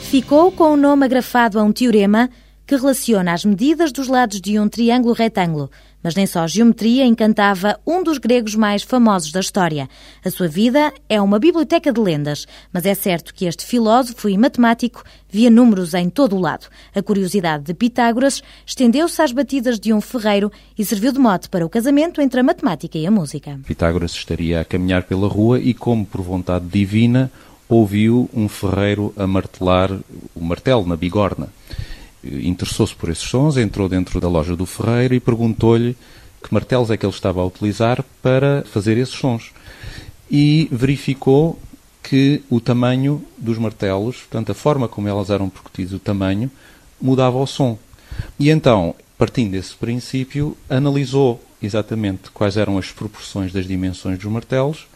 Ficou 0.02 0.50
com 0.50 0.72
o 0.72 0.76
nome 0.76 1.04
agrafado 1.04 1.60
a 1.60 1.62
um 1.62 1.70
teorema 1.70 2.30
que 2.66 2.76
relaciona 2.76 3.32
as 3.32 3.44
medidas 3.44 3.92
dos 3.92 4.08
lados 4.08 4.40
de 4.40 4.58
um 4.58 4.68
triângulo 4.68 5.14
retângulo. 5.14 5.70
Mas 6.02 6.14
nem 6.14 6.26
só 6.26 6.40
a 6.40 6.46
geometria 6.46 7.04
encantava 7.04 7.78
um 7.86 8.02
dos 8.02 8.18
gregos 8.18 8.54
mais 8.54 8.82
famosos 8.82 9.32
da 9.32 9.40
história. 9.40 9.88
A 10.24 10.30
sua 10.30 10.46
vida 10.46 10.92
é 11.08 11.20
uma 11.20 11.38
biblioteca 11.38 11.92
de 11.92 12.00
lendas, 12.00 12.46
mas 12.72 12.86
é 12.86 12.94
certo 12.94 13.34
que 13.34 13.46
este 13.46 13.64
filósofo 13.64 14.28
e 14.28 14.38
matemático 14.38 15.02
via 15.28 15.50
números 15.50 15.94
em 15.94 16.08
todo 16.08 16.36
o 16.36 16.40
lado. 16.40 16.66
A 16.94 17.02
curiosidade 17.02 17.64
de 17.64 17.74
Pitágoras 17.74 18.42
estendeu-se 18.64 19.20
às 19.20 19.32
batidas 19.32 19.78
de 19.78 19.92
um 19.92 20.00
ferreiro 20.00 20.52
e 20.78 20.84
serviu 20.84 21.12
de 21.12 21.18
mote 21.18 21.48
para 21.48 21.66
o 21.66 21.68
casamento 21.68 22.20
entre 22.20 22.40
a 22.40 22.44
matemática 22.44 22.96
e 22.96 23.06
a 23.06 23.10
música. 23.10 23.58
Pitágoras 23.66 24.12
estaria 24.12 24.60
a 24.60 24.64
caminhar 24.64 25.02
pela 25.02 25.28
rua 25.28 25.58
e, 25.58 25.74
como 25.74 26.06
por 26.06 26.22
vontade 26.22 26.66
divina, 26.66 27.30
ouviu 27.68 28.30
um 28.32 28.48
ferreiro 28.48 29.12
a 29.16 29.26
martelar 29.26 29.92
o 30.34 30.40
martelo 30.42 30.86
na 30.86 30.96
bigorna 30.96 31.48
interessou-se 32.24 32.94
por 32.94 33.08
esses 33.08 33.24
sons, 33.24 33.56
entrou 33.56 33.88
dentro 33.88 34.20
da 34.20 34.28
loja 34.28 34.56
do 34.56 34.66
ferreiro 34.66 35.14
e 35.14 35.20
perguntou-lhe 35.20 35.96
que 36.42 36.52
martelos 36.52 36.90
é 36.90 36.96
que 36.96 37.04
ele 37.04 37.12
estava 37.12 37.40
a 37.40 37.46
utilizar 37.46 38.04
para 38.22 38.64
fazer 38.72 38.96
esses 38.96 39.14
sons. 39.14 39.52
E 40.30 40.68
verificou 40.70 41.58
que 42.02 42.42
o 42.48 42.60
tamanho 42.60 43.22
dos 43.36 43.58
martelos, 43.58 44.16
portanto, 44.18 44.52
a 44.52 44.54
forma 44.54 44.88
como 44.88 45.08
elas 45.08 45.30
eram 45.30 45.48
percutidas, 45.48 45.92
o 45.92 45.98
tamanho, 45.98 46.50
mudava 47.00 47.38
o 47.38 47.46
som. 47.46 47.78
E 48.38 48.50
então, 48.50 48.94
partindo 49.16 49.52
desse 49.52 49.74
princípio, 49.74 50.56
analisou 50.68 51.42
exatamente 51.62 52.30
quais 52.30 52.56
eram 52.56 52.78
as 52.78 52.90
proporções 52.90 53.52
das 53.52 53.66
dimensões 53.66 54.18
dos 54.18 54.30
martelos 54.30 54.86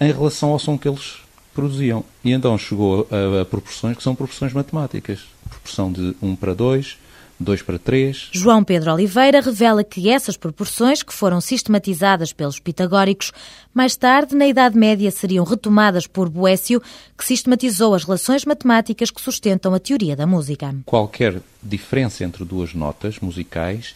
em 0.00 0.12
relação 0.12 0.50
ao 0.50 0.58
som 0.58 0.78
que 0.78 0.88
eles 0.88 1.18
produziam. 1.54 2.04
E 2.24 2.32
então 2.32 2.56
chegou 2.56 3.08
a, 3.10 3.42
a 3.42 3.44
proporções 3.44 3.96
que 3.96 4.02
são 4.02 4.14
proporções 4.14 4.52
matemáticas. 4.52 5.35
Proporção 5.48 5.92
de 5.92 6.14
1 6.20 6.36
para 6.36 6.54
2, 6.54 6.96
2 7.38 7.62
para 7.62 7.78
3. 7.78 8.30
João 8.32 8.64
Pedro 8.64 8.92
Oliveira 8.92 9.40
revela 9.40 9.84
que 9.84 10.08
essas 10.08 10.36
proporções, 10.36 11.02
que 11.02 11.12
foram 11.12 11.40
sistematizadas 11.40 12.32
pelos 12.32 12.58
pitagóricos, 12.58 13.32
mais 13.74 13.96
tarde, 13.96 14.34
na 14.34 14.46
Idade 14.46 14.76
Média, 14.76 15.10
seriam 15.10 15.44
retomadas 15.44 16.06
por 16.06 16.28
Boécio, 16.28 16.80
que 17.16 17.24
sistematizou 17.24 17.94
as 17.94 18.04
relações 18.04 18.44
matemáticas 18.44 19.10
que 19.10 19.20
sustentam 19.20 19.74
a 19.74 19.80
teoria 19.80 20.16
da 20.16 20.26
música. 20.26 20.74
Qualquer 20.84 21.40
diferença 21.62 22.24
entre 22.24 22.44
duas 22.44 22.74
notas 22.74 23.20
musicais 23.20 23.94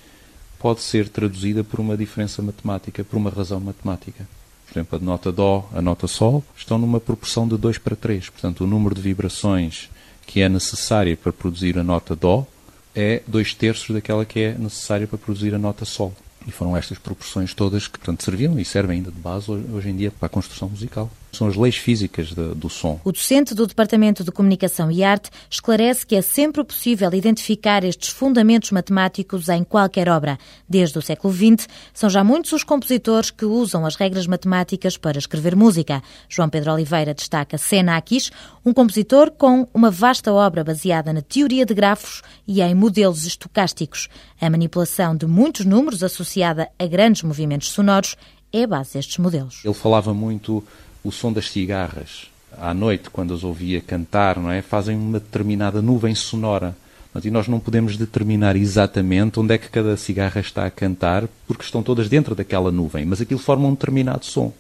pode 0.59 0.83
ser 0.83 1.09
traduzida 1.09 1.65
por 1.65 1.81
uma 1.81 1.97
diferença 1.97 2.43
matemática, 2.43 3.03
por 3.03 3.17
uma 3.17 3.31
razão 3.31 3.61
matemática 3.61 4.27
por 4.71 4.79
exemplo, 4.79 4.99
a 4.99 5.03
nota 5.03 5.33
Dó, 5.33 5.69
a 5.75 5.83
nota 5.83 6.07
Sol, 6.07 6.45
estão 6.57 6.79
numa 6.79 7.01
proporção 7.01 7.47
de 7.49 7.57
2 7.57 7.79
para 7.79 7.97
3. 7.97 8.31
Portanto, 8.31 8.63
o 8.63 8.67
número 8.69 8.95
de 8.95 9.01
vibrações 9.01 9.91
que 10.31 10.43
é 10.43 10.49
necessária 10.49 11.17
para 11.17 11.33
produzir 11.33 11.77
a 11.77 11.83
nota 11.83 12.15
Dó 12.15 12.47
é 12.95 13.21
2 13.27 13.53
terços 13.55 13.93
daquela 13.93 14.25
que 14.25 14.39
é 14.39 14.55
necessária 14.57 15.05
para 15.05 15.19
produzir 15.19 15.53
a 15.53 15.59
nota 15.59 15.85
Sol. 15.85 16.15
E 16.47 16.53
foram 16.53 16.77
estas 16.77 16.99
proporções 16.99 17.53
todas 17.53 17.89
que, 17.89 17.99
portanto, 17.99 18.23
serviam 18.23 18.57
e 18.57 18.65
servem 18.65 18.99
ainda 18.99 19.11
de 19.11 19.19
base 19.19 19.51
hoje 19.51 19.89
em 19.89 19.97
dia 19.97 20.13
para 20.13 20.27
a 20.27 20.29
construção 20.29 20.69
musical. 20.69 21.11
São 21.33 21.47
as 21.47 21.57
leis 21.57 21.77
físicas 21.77 22.29
de, 22.29 22.55
do 22.55 22.69
som. 22.69 23.01
O 23.05 23.13
docente 23.13 23.55
do 23.55 23.67
Departamento 23.67 24.25
de 24.25 24.33
Comunicação 24.33 24.91
e 24.91 25.05
Arte 25.05 25.31
esclarece 25.49 26.07
que 26.07 26.17
é 26.17 26.23
sempre 26.23 26.63
possível 26.65 27.13
identificar 27.13 27.85
estes 27.85 28.09
fundamentos 28.09 28.71
matemáticos 28.71 29.49
em 29.49 29.63
qualquer 29.63 30.09
obra. 30.09 30.39
Desde 30.69 30.99
o 30.99 31.03
século 31.03 31.33
XX, 31.33 31.69
são 31.95 32.11
já 32.11 32.25
muitos 32.25 32.53
os 32.53 32.65
compositores 32.65 33.31
que 33.31 33.45
usam 33.45 33.87
as 33.87 33.97
regras 33.97 34.27
matemáticas 34.27 34.97
para 34.97 35.19
escrever 35.19 35.55
música. 35.55 36.03
João 36.29 36.49
Pedro 36.49 36.73
Oliveira 36.73 37.15
destaca 37.15 37.59
Senakis, 37.59 38.31
um 38.65 38.73
compositor 38.73 39.31
com 39.31 39.69
uma 39.73 39.91
vasta 39.91 40.33
obra 40.33 40.65
baseada 40.65 41.13
na 41.13 41.23
teoria 41.23 41.65
de 41.65 41.75
grafos 41.75 42.23
e 42.47 42.61
em 42.61 42.75
modelos 42.75 43.25
estocásticos. 43.25 44.09
A 44.41 44.51
manipulação 44.51 45.17
de 45.17 45.27
muitos 45.27 45.65
números 45.65 46.03
associada 46.03 46.69
a 46.79 46.87
grandes 46.87 47.23
movimentos 47.23 47.69
sonoros 47.69 48.17
é 48.53 48.65
a 48.65 48.67
base 48.67 48.95
destes 48.95 49.19
modelos. 49.19 49.63
Ele 49.65 49.75
falava 49.75 50.13
muito 50.13 50.65
o 51.03 51.11
som 51.11 51.33
das 51.33 51.51
cigarras. 51.51 52.31
À 52.59 52.75
noite, 52.75 53.11
quando 53.11 53.33
as 53.33 53.45
ouvia 53.45 53.81
cantar, 53.81 54.39
não 54.39 54.51
é? 54.51 54.61
fazem 54.61 54.97
uma 54.97 55.21
determinada 55.21 55.81
nuvem 55.81 56.15
sonora. 56.15 56.77
E 57.25 57.31
nós 57.31 57.49
não 57.49 57.59
podemos 57.59 57.97
determinar 57.97 58.55
exatamente 58.55 59.41
onde 59.41 59.55
é 59.55 59.59
que 59.59 59.69
cada 59.69 59.97
cigarra 59.97 60.41
está 60.41 60.65
a 60.65 60.71
cantar, 60.71 61.29
porque 61.47 61.65
estão 61.65 61.83
todas 61.83 62.09
dentro 62.09 62.35
daquela 62.35 62.71
nuvem, 62.71 63.05
mas 63.05 63.21
aquilo 63.21 63.41
forma 63.41 63.67
um 63.67 63.73
determinado 63.73 64.25
som. 64.25 64.53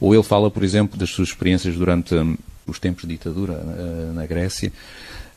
Ou 0.00 0.14
ele 0.14 0.22
fala, 0.22 0.50
por 0.50 0.62
exemplo, 0.62 0.98
das 0.98 1.10
suas 1.10 1.28
experiências 1.28 1.74
durante 1.76 2.14
hum, 2.14 2.36
os 2.66 2.78
tempos 2.78 3.02
de 3.02 3.08
ditadura 3.08 3.54
uh, 3.54 4.12
na 4.14 4.26
Grécia, 4.26 4.72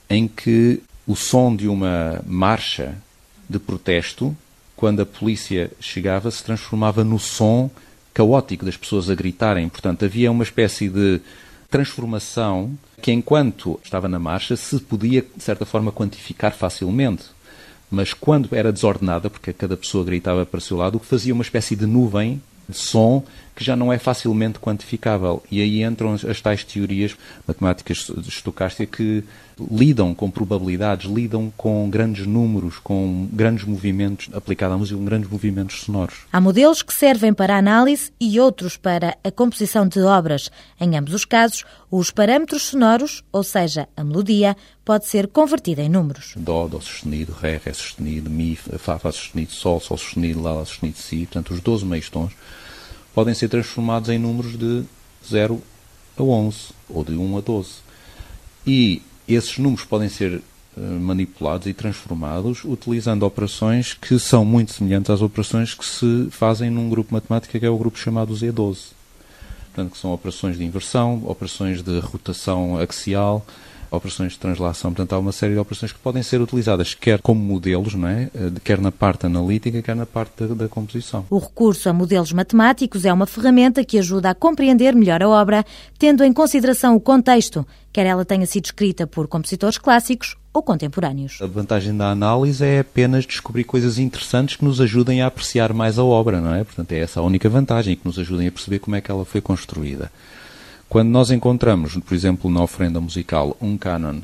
em 0.10 0.28
que 0.28 0.82
o 1.08 1.16
som 1.16 1.56
de 1.56 1.68
uma 1.68 2.22
marcha 2.26 2.96
de 3.50 3.58
protesto, 3.58 4.36
quando 4.76 5.02
a 5.02 5.06
polícia 5.06 5.72
chegava, 5.80 6.30
se 6.30 6.44
transformava 6.44 7.04
no 7.04 7.20
som 7.20 7.70
caótico 8.16 8.66
das 8.66 8.78
pessoas 8.78 9.10
a 9.10 9.14
gritarem. 9.14 9.68
Portanto, 9.70 10.06
havia 10.06 10.32
uma 10.32 10.44
espécie 10.44 10.88
de 10.90 11.20
transformação 11.70 12.72
que, 13.02 13.12
enquanto 13.12 13.78
estava 13.84 14.08
na 14.08 14.18
marcha, 14.18 14.56
se 14.56 14.80
podia, 14.80 15.22
de 15.22 15.44
certa 15.44 15.66
forma, 15.66 15.92
quantificar 15.92 16.54
facilmente. 16.54 17.26
Mas 17.92 18.14
quando 18.14 18.56
era 18.56 18.72
desordenada, 18.72 19.30
porque 19.30 19.52
cada 19.52 19.76
pessoa 19.76 20.06
gritava 20.06 20.46
para 20.46 20.58
o 20.58 20.62
seu 20.62 20.78
lado, 20.78 20.96
o 20.96 21.00
que 21.00 21.06
fazia 21.06 21.34
uma 21.34 21.44
espécie 21.44 21.76
de 21.76 21.86
nuvem 21.86 22.42
de 22.68 22.78
som 22.78 23.24
que 23.56 23.64
já 23.64 23.76
não 23.76 23.92
é 23.92 23.98
facilmente 23.98 24.60
quantificável. 24.60 25.42
E 25.50 25.62
aí 25.62 25.84
entram 25.84 26.14
as 26.14 26.42
tais 26.42 26.64
teorias 26.64 27.16
matemáticas 27.48 28.12
estocásticas 28.28 28.90
que 28.96 29.24
lidam 29.72 30.14
com 30.14 30.30
probabilidades, 30.30 31.10
lidam 31.10 31.52
com 31.56 31.90
grandes 31.90 32.28
números, 32.28 32.78
com 32.80 33.28
grandes 33.32 33.64
movimentos, 33.64 34.30
aplicado 34.34 34.74
à 34.74 34.78
música, 34.78 34.98
com 34.98 35.06
grandes 35.06 35.30
movimentos 35.30 35.82
sonoros. 35.82 36.26
Há 36.32 36.42
modelos 36.42 36.84
que 36.84 36.94
servem 36.94 37.34
para 37.34 37.56
a 37.56 37.60
análise 37.60 38.12
e 38.20 38.38
outros 38.40 38.76
para 38.76 39.18
a 39.24 39.32
composição 39.32 39.88
de 39.88 40.02
obras. 40.02 40.52
Em 40.80 40.98
ambos 40.98 41.14
os 41.14 41.24
casos, 41.24 41.64
os 41.90 42.12
parâmetros 42.12 42.64
sonoros, 42.64 43.24
ou 43.32 43.44
seja, 43.44 43.88
a 43.96 44.04
melodia, 44.04 44.58
pode 44.84 45.08
ser 45.08 45.28
convertida 45.28 45.82
em 45.82 45.90
números. 45.90 46.34
Dó, 46.36 46.68
Dó 46.68 46.82
sustenido, 46.82 47.32
Ré, 47.32 47.60
Ré 47.64 47.72
sustenido, 47.72 48.30
Mi, 48.30 48.56
Fá, 48.56 49.00
Fá 49.00 49.12
sustenido, 49.12 49.54
Sol, 49.54 49.80
Sol 49.80 49.98
sustenido, 49.98 50.42
Lá, 50.42 50.52
Lá 50.52 50.66
sustenido, 50.66 50.98
Si, 50.98 51.20
portanto, 51.20 51.54
os 51.54 51.62
12 51.62 51.86
meios 51.86 52.10
tons 52.10 52.34
podem 53.16 53.34
ser 53.34 53.48
transformados 53.48 54.10
em 54.10 54.20
números 54.20 54.60
de 54.60 54.84
0 55.28 55.62
a 56.18 56.22
11 56.22 56.58
ou 56.90 57.04
de 57.04 57.14
1 57.14 57.38
a 57.38 57.42
12. 57.42 57.70
E 58.68 59.02
esses 59.28 59.58
números 59.58 59.86
podem 59.86 60.10
ser 60.10 60.42
eh, 60.78 60.82
manipulados 60.82 61.66
e 61.68 61.74
transformados 61.74 62.66
utilizando 62.66 63.24
operações 63.24 63.94
que 63.94 64.20
são 64.20 64.44
muito 64.44 64.74
semelhantes 64.74 65.10
às 65.10 65.22
operações 65.22 65.74
que 65.74 65.86
se 65.86 66.28
fazem 66.30 66.70
num 66.70 66.90
grupo 66.90 67.14
matemático 67.14 67.58
que 67.58 67.66
é 67.66 67.70
o 67.70 67.78
grupo 67.78 67.98
chamado 67.98 68.34
Z12. 68.34 68.90
Portanto, 69.74 69.94
que 69.94 69.98
são 69.98 70.14
operações 70.14 70.58
de 70.58 70.66
inversão, 70.66 71.22
operações 71.26 71.82
de 71.82 72.00
rotação 72.00 72.78
axial, 72.78 73.46
operações 73.92 74.34
de 74.34 74.40
translação. 74.40 74.94
Portanto, 74.94 75.14
há 75.14 75.20
uma 75.20 75.32
série 75.32 75.54
de 75.54 75.60
operações 75.60 75.92
que 75.92 76.00
podem 76.00 76.24
ser 76.24 76.42
utilizadas 76.42 76.94
quer 76.94 77.22
como 77.22 77.40
modelos, 77.40 77.94
não 77.94 78.08
é? 78.08 78.30
Eh, 78.34 78.52
quer 78.64 78.80
na 78.80 78.92
parte 78.92 79.26
analítica, 79.26 79.82
quer 79.82 79.96
na 79.96 80.06
parte 80.06 80.44
da, 80.44 80.54
da 80.54 80.68
composição. 80.68 81.26
O 81.30 81.38
recurso 81.38 81.90
a 81.90 81.94
modelos 81.94 82.32
matemáticos 82.32 83.06
é 83.06 83.14
uma 83.14 83.26
ferramenta 83.26 83.84
que 83.84 83.98
ajuda 83.98 84.30
a 84.30 84.36
compreender 84.36 84.96
melhor 84.96 85.22
a 85.24 85.30
obra, 85.30 85.66
tendo 85.98 86.24
em 86.24 86.34
consideração 86.34 86.96
o 86.96 87.00
contexto, 87.00 87.66
quer 87.92 88.06
ela 88.06 88.26
tenha 88.26 88.46
sido 88.46 88.66
escrita 88.66 89.08
por 89.08 89.28
compositores 89.28 89.78
clássicos 89.78 90.36
ou 90.54 90.64
contemporâneos. 90.64 91.38
A 91.42 91.48
vantagem 91.48 91.96
da 91.96 92.10
análise 92.10 92.64
é 92.64 92.80
apenas 92.80 93.26
descobrir 93.26 93.66
coisas 93.66 94.00
interessantes 94.00 94.56
que 94.56 94.64
nos 94.64 94.80
ajudem 94.80 95.22
a 95.22 95.28
apreciar 95.28 95.74
mais 95.74 96.00
a 96.00 96.04
obra, 96.04 96.40
não 96.40 96.56
é? 96.56 96.64
Portanto, 96.64 96.94
é 96.94 97.00
essa 97.00 97.20
a 97.20 97.24
única 97.24 97.50
vantagem, 97.50 97.96
que 97.96 98.06
nos 98.06 98.18
ajudem 98.18 98.48
a 98.48 98.52
perceber 98.52 98.80
como 98.80 98.96
é 98.96 99.02
que 99.02 99.12
ela 99.12 99.26
foi 99.26 99.42
construída. 99.42 100.10
Quando 100.96 101.10
nós 101.10 101.30
encontramos, 101.30 101.98
por 101.98 102.16
exemplo, 102.16 102.50
na 102.50 102.64
oferenda 102.64 103.02
musical, 103.02 103.58
um 103.60 103.78
canon 103.78 104.22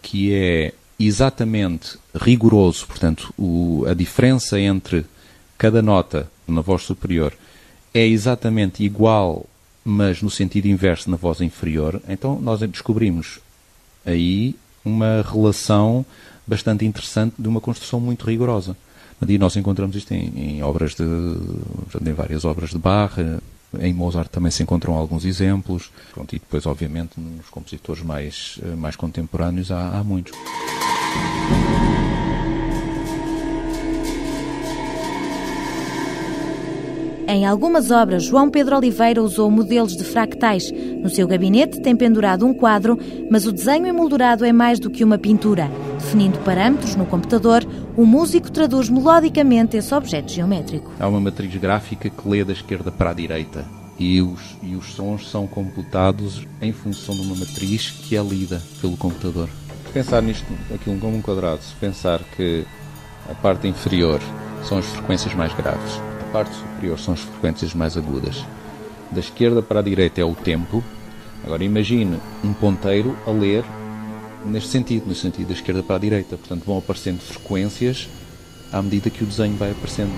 que 0.00 0.32
é 0.32 0.72
exatamente 0.96 1.98
rigoroso, 2.14 2.86
portanto, 2.86 3.34
o, 3.36 3.84
a 3.84 3.94
diferença 3.94 4.60
entre 4.60 5.04
cada 5.58 5.82
nota 5.82 6.30
na 6.46 6.60
voz 6.60 6.82
superior 6.82 7.32
é 7.92 8.06
exatamente 8.06 8.84
igual, 8.84 9.44
mas 9.84 10.22
no 10.22 10.30
sentido 10.30 10.66
inverso 10.66 11.10
na 11.10 11.16
voz 11.16 11.40
inferior, 11.40 12.00
então 12.08 12.38
nós 12.40 12.60
descobrimos 12.60 13.40
aí 14.06 14.54
uma 14.84 15.26
relação 15.28 16.06
bastante 16.46 16.84
interessante 16.84 17.34
de 17.36 17.48
uma 17.48 17.60
construção 17.60 17.98
muito 17.98 18.24
rigorosa. 18.24 18.76
E 19.26 19.36
nós 19.36 19.56
encontramos 19.56 19.96
isto 19.96 20.14
em, 20.14 20.58
em 20.58 20.62
obras 20.62 20.94
de, 20.94 21.02
em 21.02 22.12
várias 22.12 22.44
obras 22.44 22.70
de 22.70 22.78
Bach, 22.78 23.18
em 23.78 23.92
Mozart 23.92 24.30
também 24.30 24.50
se 24.50 24.62
encontram 24.62 24.94
alguns 24.94 25.24
exemplos. 25.24 25.90
Pronto, 26.12 26.34
e 26.34 26.38
depois, 26.38 26.64
obviamente, 26.66 27.18
nos 27.20 27.48
compositores 27.50 28.02
mais, 28.02 28.58
eh, 28.62 28.74
mais 28.74 28.96
contemporâneos 28.96 29.70
há, 29.70 29.98
há 29.98 30.04
muitos. 30.04 30.32
Em 37.30 37.44
algumas 37.44 37.90
obras, 37.90 38.24
João 38.24 38.48
Pedro 38.48 38.74
Oliveira 38.74 39.22
usou 39.22 39.50
modelos 39.50 39.94
de 39.94 40.02
fractais. 40.02 40.72
No 41.02 41.10
seu 41.10 41.28
gabinete 41.28 41.78
tem 41.82 41.94
pendurado 41.94 42.46
um 42.46 42.54
quadro, 42.54 42.98
mas 43.30 43.44
o 43.44 43.52
desenho 43.52 43.86
emoldurado 43.86 44.46
é 44.46 44.52
mais 44.52 44.80
do 44.80 44.88
que 44.88 45.04
uma 45.04 45.18
pintura. 45.18 45.70
Definindo 45.98 46.38
parâmetros 46.38 46.96
no 46.96 47.04
computador, 47.04 47.66
o 47.94 48.06
músico 48.06 48.50
traduz 48.50 48.88
melodicamente 48.88 49.76
esse 49.76 49.94
objeto 49.94 50.32
geométrico. 50.32 50.90
Há 50.98 51.06
uma 51.06 51.20
matriz 51.20 51.54
gráfica 51.56 52.08
que 52.08 52.26
lê 52.26 52.42
da 52.42 52.54
esquerda 52.54 52.90
para 52.90 53.10
a 53.10 53.14
direita 53.14 53.62
e 53.98 54.22
os, 54.22 54.56
e 54.62 54.74
os 54.74 54.94
sons 54.94 55.30
são 55.30 55.46
computados 55.46 56.46
em 56.62 56.72
função 56.72 57.14
de 57.14 57.20
uma 57.20 57.36
matriz 57.36 57.90
que 57.90 58.16
é 58.16 58.22
lida 58.22 58.62
pelo 58.80 58.96
computador. 58.96 59.50
Se 59.84 59.92
pensar 59.92 60.22
nisto 60.22 60.46
aquilo 60.74 60.98
como 60.98 61.18
um 61.18 61.20
quadrado, 61.20 61.62
se 61.62 61.74
pensar 61.74 62.20
que 62.34 62.64
a 63.30 63.34
parte 63.34 63.68
inferior 63.68 64.18
são 64.64 64.78
as 64.78 64.86
frequências 64.86 65.34
mais 65.34 65.52
graves, 65.52 66.00
parte 66.28 66.54
superior 66.54 66.98
são 66.98 67.14
as 67.14 67.20
frequências 67.20 67.74
mais 67.74 67.96
agudas. 67.96 68.44
Da 69.10 69.20
esquerda 69.20 69.62
para 69.62 69.80
a 69.80 69.82
direita 69.82 70.20
é 70.20 70.24
o 70.24 70.34
tempo. 70.34 70.82
Agora 71.44 71.64
imagine 71.64 72.18
um 72.44 72.52
ponteiro 72.52 73.16
a 73.26 73.30
ler 73.30 73.64
neste 74.44 74.70
sentido, 74.70 75.06
no 75.06 75.14
sentido 75.14 75.48
da 75.48 75.54
esquerda 75.54 75.82
para 75.82 75.96
a 75.96 76.00
direita. 76.00 76.36
Portanto, 76.36 76.64
vão 76.64 76.78
aparecendo 76.78 77.20
frequências 77.20 78.08
à 78.72 78.82
medida 78.82 79.10
que 79.10 79.24
o 79.24 79.26
desenho 79.26 79.56
vai 79.56 79.70
aparecendo. 79.70 80.12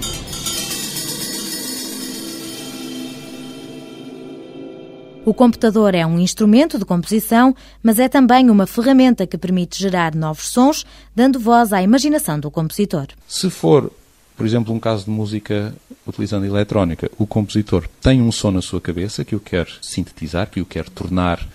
O 5.25 5.35
computador 5.35 5.95
é 5.95 6.05
um 6.05 6.19
instrumento 6.19 6.79
de 6.79 6.85
composição, 6.85 7.55
mas 7.83 7.99
é 7.99 8.09
também 8.09 8.49
uma 8.49 8.67
ferramenta 8.67 9.27
que 9.27 9.37
permite 9.37 9.79
gerar 9.79 10.15
novos 10.15 10.49
sons, 10.49 10.85
dando 11.15 11.39
voz 11.39 11.73
à 11.73 11.83
imaginação 11.83 12.41
do 12.41 12.51
compositor. 12.51 13.07
Se 13.29 13.51
for, 13.51 13.93
por 14.41 14.47
exemplo, 14.47 14.73
um 14.73 14.81
caso 14.81 15.05
de 15.05 15.11
música 15.11 15.75
utilizando 16.07 16.47
eletrónica, 16.47 17.11
o 17.19 17.27
compositor 17.27 17.87
tem 18.01 18.23
um 18.23 18.33
som 18.33 18.51
na 18.51 18.63
sua 18.63 18.81
cabeça 18.81 19.23
que 19.23 19.37
o 19.37 19.39
quer 19.39 19.69
sintetizar, 19.83 20.49
que 20.49 20.63
o 20.63 20.65
quer 20.65 20.89
tornar 20.89 21.47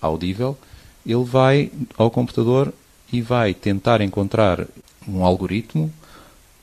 audível, 0.00 0.56
ele 1.04 1.22
vai 1.22 1.70
ao 1.98 2.10
computador 2.10 2.72
e 3.12 3.20
vai 3.20 3.52
tentar 3.52 4.00
encontrar 4.00 4.66
um 5.06 5.22
algoritmo 5.22 5.92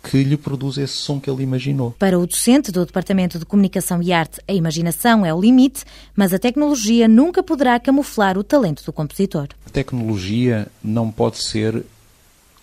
que 0.02 0.24
lhe 0.24 0.36
produz 0.36 0.80
esse 0.80 0.98
som 0.98 1.20
que 1.20 1.30
ele 1.30 1.44
imaginou. 1.44 1.92
Para 2.00 2.18
o 2.18 2.26
docente 2.26 2.72
do 2.72 2.84
Departamento 2.84 3.38
de 3.38 3.46
Comunicação 3.46 4.02
e 4.02 4.12
Arte, 4.12 4.42
a 4.48 4.54
imaginação 4.54 5.24
é 5.24 5.32
o 5.32 5.40
limite, 5.40 5.86
mas 6.16 6.34
a 6.34 6.40
tecnologia 6.40 7.08
nunca 7.08 7.44
poderá 7.44 7.80
camuflar 7.80 8.36
o 8.36 8.44
talento 8.44 8.84
do 8.84 8.92
compositor. 8.92 9.50
A 9.64 9.70
tecnologia 9.70 10.68
não 10.84 11.12
pode 11.12 11.38
ser 11.38 11.86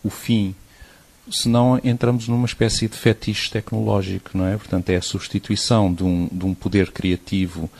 o 0.02 0.10
fim, 0.10 0.52
senão 1.30 1.80
entramos 1.82 2.28
numa 2.28 2.46
espécie 2.46 2.88
de 2.88 2.96
fetiche 2.96 3.50
tecnológico, 3.50 4.30
não 4.34 4.46
é? 4.46 4.56
Portanto, 4.56 4.90
é 4.90 4.96
a 4.96 5.02
substituição 5.02 5.92
de 5.92 6.04
um, 6.04 6.28
de 6.30 6.44
um 6.44 6.54
poder 6.54 6.90
criativo 6.92 7.70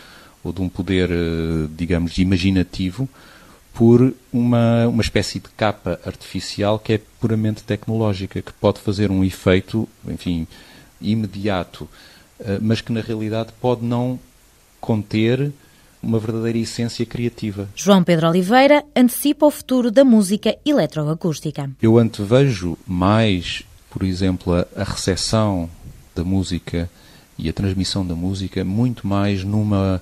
ou 0.43 0.53
de 0.53 0.61
um 0.61 0.69
poder, 0.69 1.11
eh, 1.11 1.69
digamos, 1.77 2.19
imaginativo 2.19 3.09
por 3.73 4.15
uma, 4.33 4.87
uma 4.87 5.03
espécie 5.03 5.41
de 5.41 5.49
capa 5.57 5.99
artificial 6.07 6.79
que 6.79 6.93
é 6.93 7.01
puramente 7.21 7.65
tecnológica, 7.65 8.41
que 8.41 8.53
pode 8.53 8.81
fazer 8.81 9.11
um 9.11 9.25
efeito, 9.25 9.89
enfim, 10.07 10.47
imediato, 11.01 11.89
eh, 12.41 12.59
mas 12.61 12.81
que 12.81 12.93
na 12.93 13.01
realidade 13.01 13.53
pode 13.61 13.85
não 13.85 14.19
conter 14.81 15.53
uma 16.05 16.19
verdadeira 16.19 16.59
essência 16.59 17.05
criativa. 17.07 17.69
João 17.75 18.05
Pedro 18.05 18.29
Oliveira 18.29 18.85
antecipa 18.95 19.47
o 19.47 19.51
futuro 19.51 19.91
da 19.91 20.05
música 20.05 20.57
eletroacústica. 20.65 21.71
Eu 21.81 21.99
antevejo 21.99 22.77
mais, 22.87 23.63
por 23.91 24.03
exemplo, 24.03 24.55
a, 24.55 24.67
a 24.77 24.85
recepção 24.85 25.69
da 26.15 26.23
música 26.23 26.89
e 27.39 27.49
a 27.49 27.53
transmissão 27.53 28.07
da 28.07 28.15
música 28.15 28.65
muito 28.65 29.07
mais 29.07 29.43
numa 29.43 30.01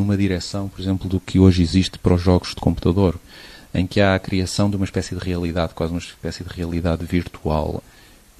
numa 0.00 0.16
direção, 0.16 0.66
por 0.66 0.80
exemplo, 0.80 1.08
do 1.08 1.20
que 1.20 1.38
hoje 1.38 1.62
existe 1.62 1.98
para 1.98 2.14
os 2.14 2.22
jogos 2.22 2.50
de 2.50 2.56
computador, 2.56 3.20
em 3.72 3.86
que 3.86 4.00
há 4.00 4.14
a 4.14 4.18
criação 4.18 4.70
de 4.70 4.76
uma 4.76 4.84
espécie 4.86 5.14
de 5.14 5.22
realidade, 5.22 5.74
quase 5.74 5.92
uma 5.92 5.98
espécie 5.98 6.42
de 6.42 6.50
realidade 6.50 7.04
virtual. 7.04 7.82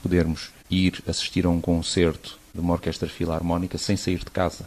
Podermos 0.02 0.50
ir 0.70 1.02
assistir 1.06 1.44
a 1.44 1.50
um 1.50 1.60
concerto 1.60 2.38
de 2.54 2.60
uma 2.60 2.72
orquestra 2.72 3.08
filarmónica 3.08 3.76
sem 3.76 3.96
sair 3.96 4.18
de 4.18 4.30
casa, 4.30 4.66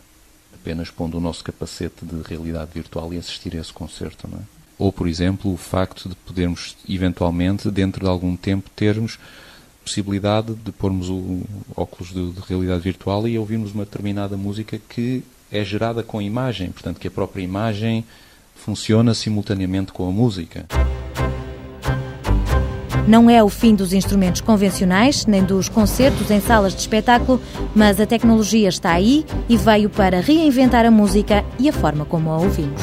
apenas 0.63 0.89
pondo 0.89 1.17
o 1.17 1.19
nosso 1.19 1.43
capacete 1.43 2.05
de 2.05 2.21
realidade 2.21 2.71
virtual 2.73 3.13
e 3.13 3.17
assistir 3.17 3.53
a 3.55 3.59
esse 3.59 3.73
concerto, 3.73 4.29
não 4.31 4.39
é? 4.39 4.41
Ou, 4.79 4.91
por 4.91 5.07
exemplo, 5.07 5.53
o 5.53 5.57
facto 5.57 6.07
de 6.09 6.15
podermos, 6.15 6.75
eventualmente, 6.89 7.69
dentro 7.69 8.01
de 8.01 8.09
algum 8.09 8.35
tempo, 8.35 8.69
termos 8.75 9.19
possibilidade 9.83 10.55
de 10.55 10.71
pormos 10.71 11.09
o 11.09 11.41
óculos 11.75 12.13
de, 12.13 12.31
de 12.31 12.39
realidade 12.47 12.81
virtual 12.81 13.27
e 13.27 13.37
ouvirmos 13.37 13.73
uma 13.73 13.83
determinada 13.83 14.37
música 14.37 14.79
que 14.89 15.21
é 15.51 15.63
gerada 15.63 16.01
com 16.01 16.21
imagem, 16.21 16.71
portanto 16.71 16.99
que 16.99 17.07
a 17.07 17.11
própria 17.11 17.43
imagem 17.43 18.05
funciona 18.55 19.13
simultaneamente 19.13 19.91
com 19.91 20.07
a 20.07 20.11
música. 20.11 20.65
Não 23.07 23.29
é 23.29 23.43
o 23.43 23.49
fim 23.49 23.75
dos 23.75 23.91
instrumentos 23.91 24.39
convencionais, 24.39 25.25
nem 25.25 25.43
dos 25.43 25.67
concertos 25.67 26.31
em 26.31 26.39
salas 26.39 26.73
de 26.73 26.79
espetáculo, 26.79 27.41
mas 27.75 27.99
a 27.99 28.05
tecnologia 28.05 28.69
está 28.69 28.93
aí 28.93 29.25
e 29.49 29.57
veio 29.57 29.89
para 29.89 30.21
reinventar 30.21 30.85
a 30.85 30.91
música 30.91 31.43
e 31.59 31.67
a 31.67 31.73
forma 31.73 32.05
como 32.05 32.31
a 32.31 32.37
ouvimos. 32.37 32.81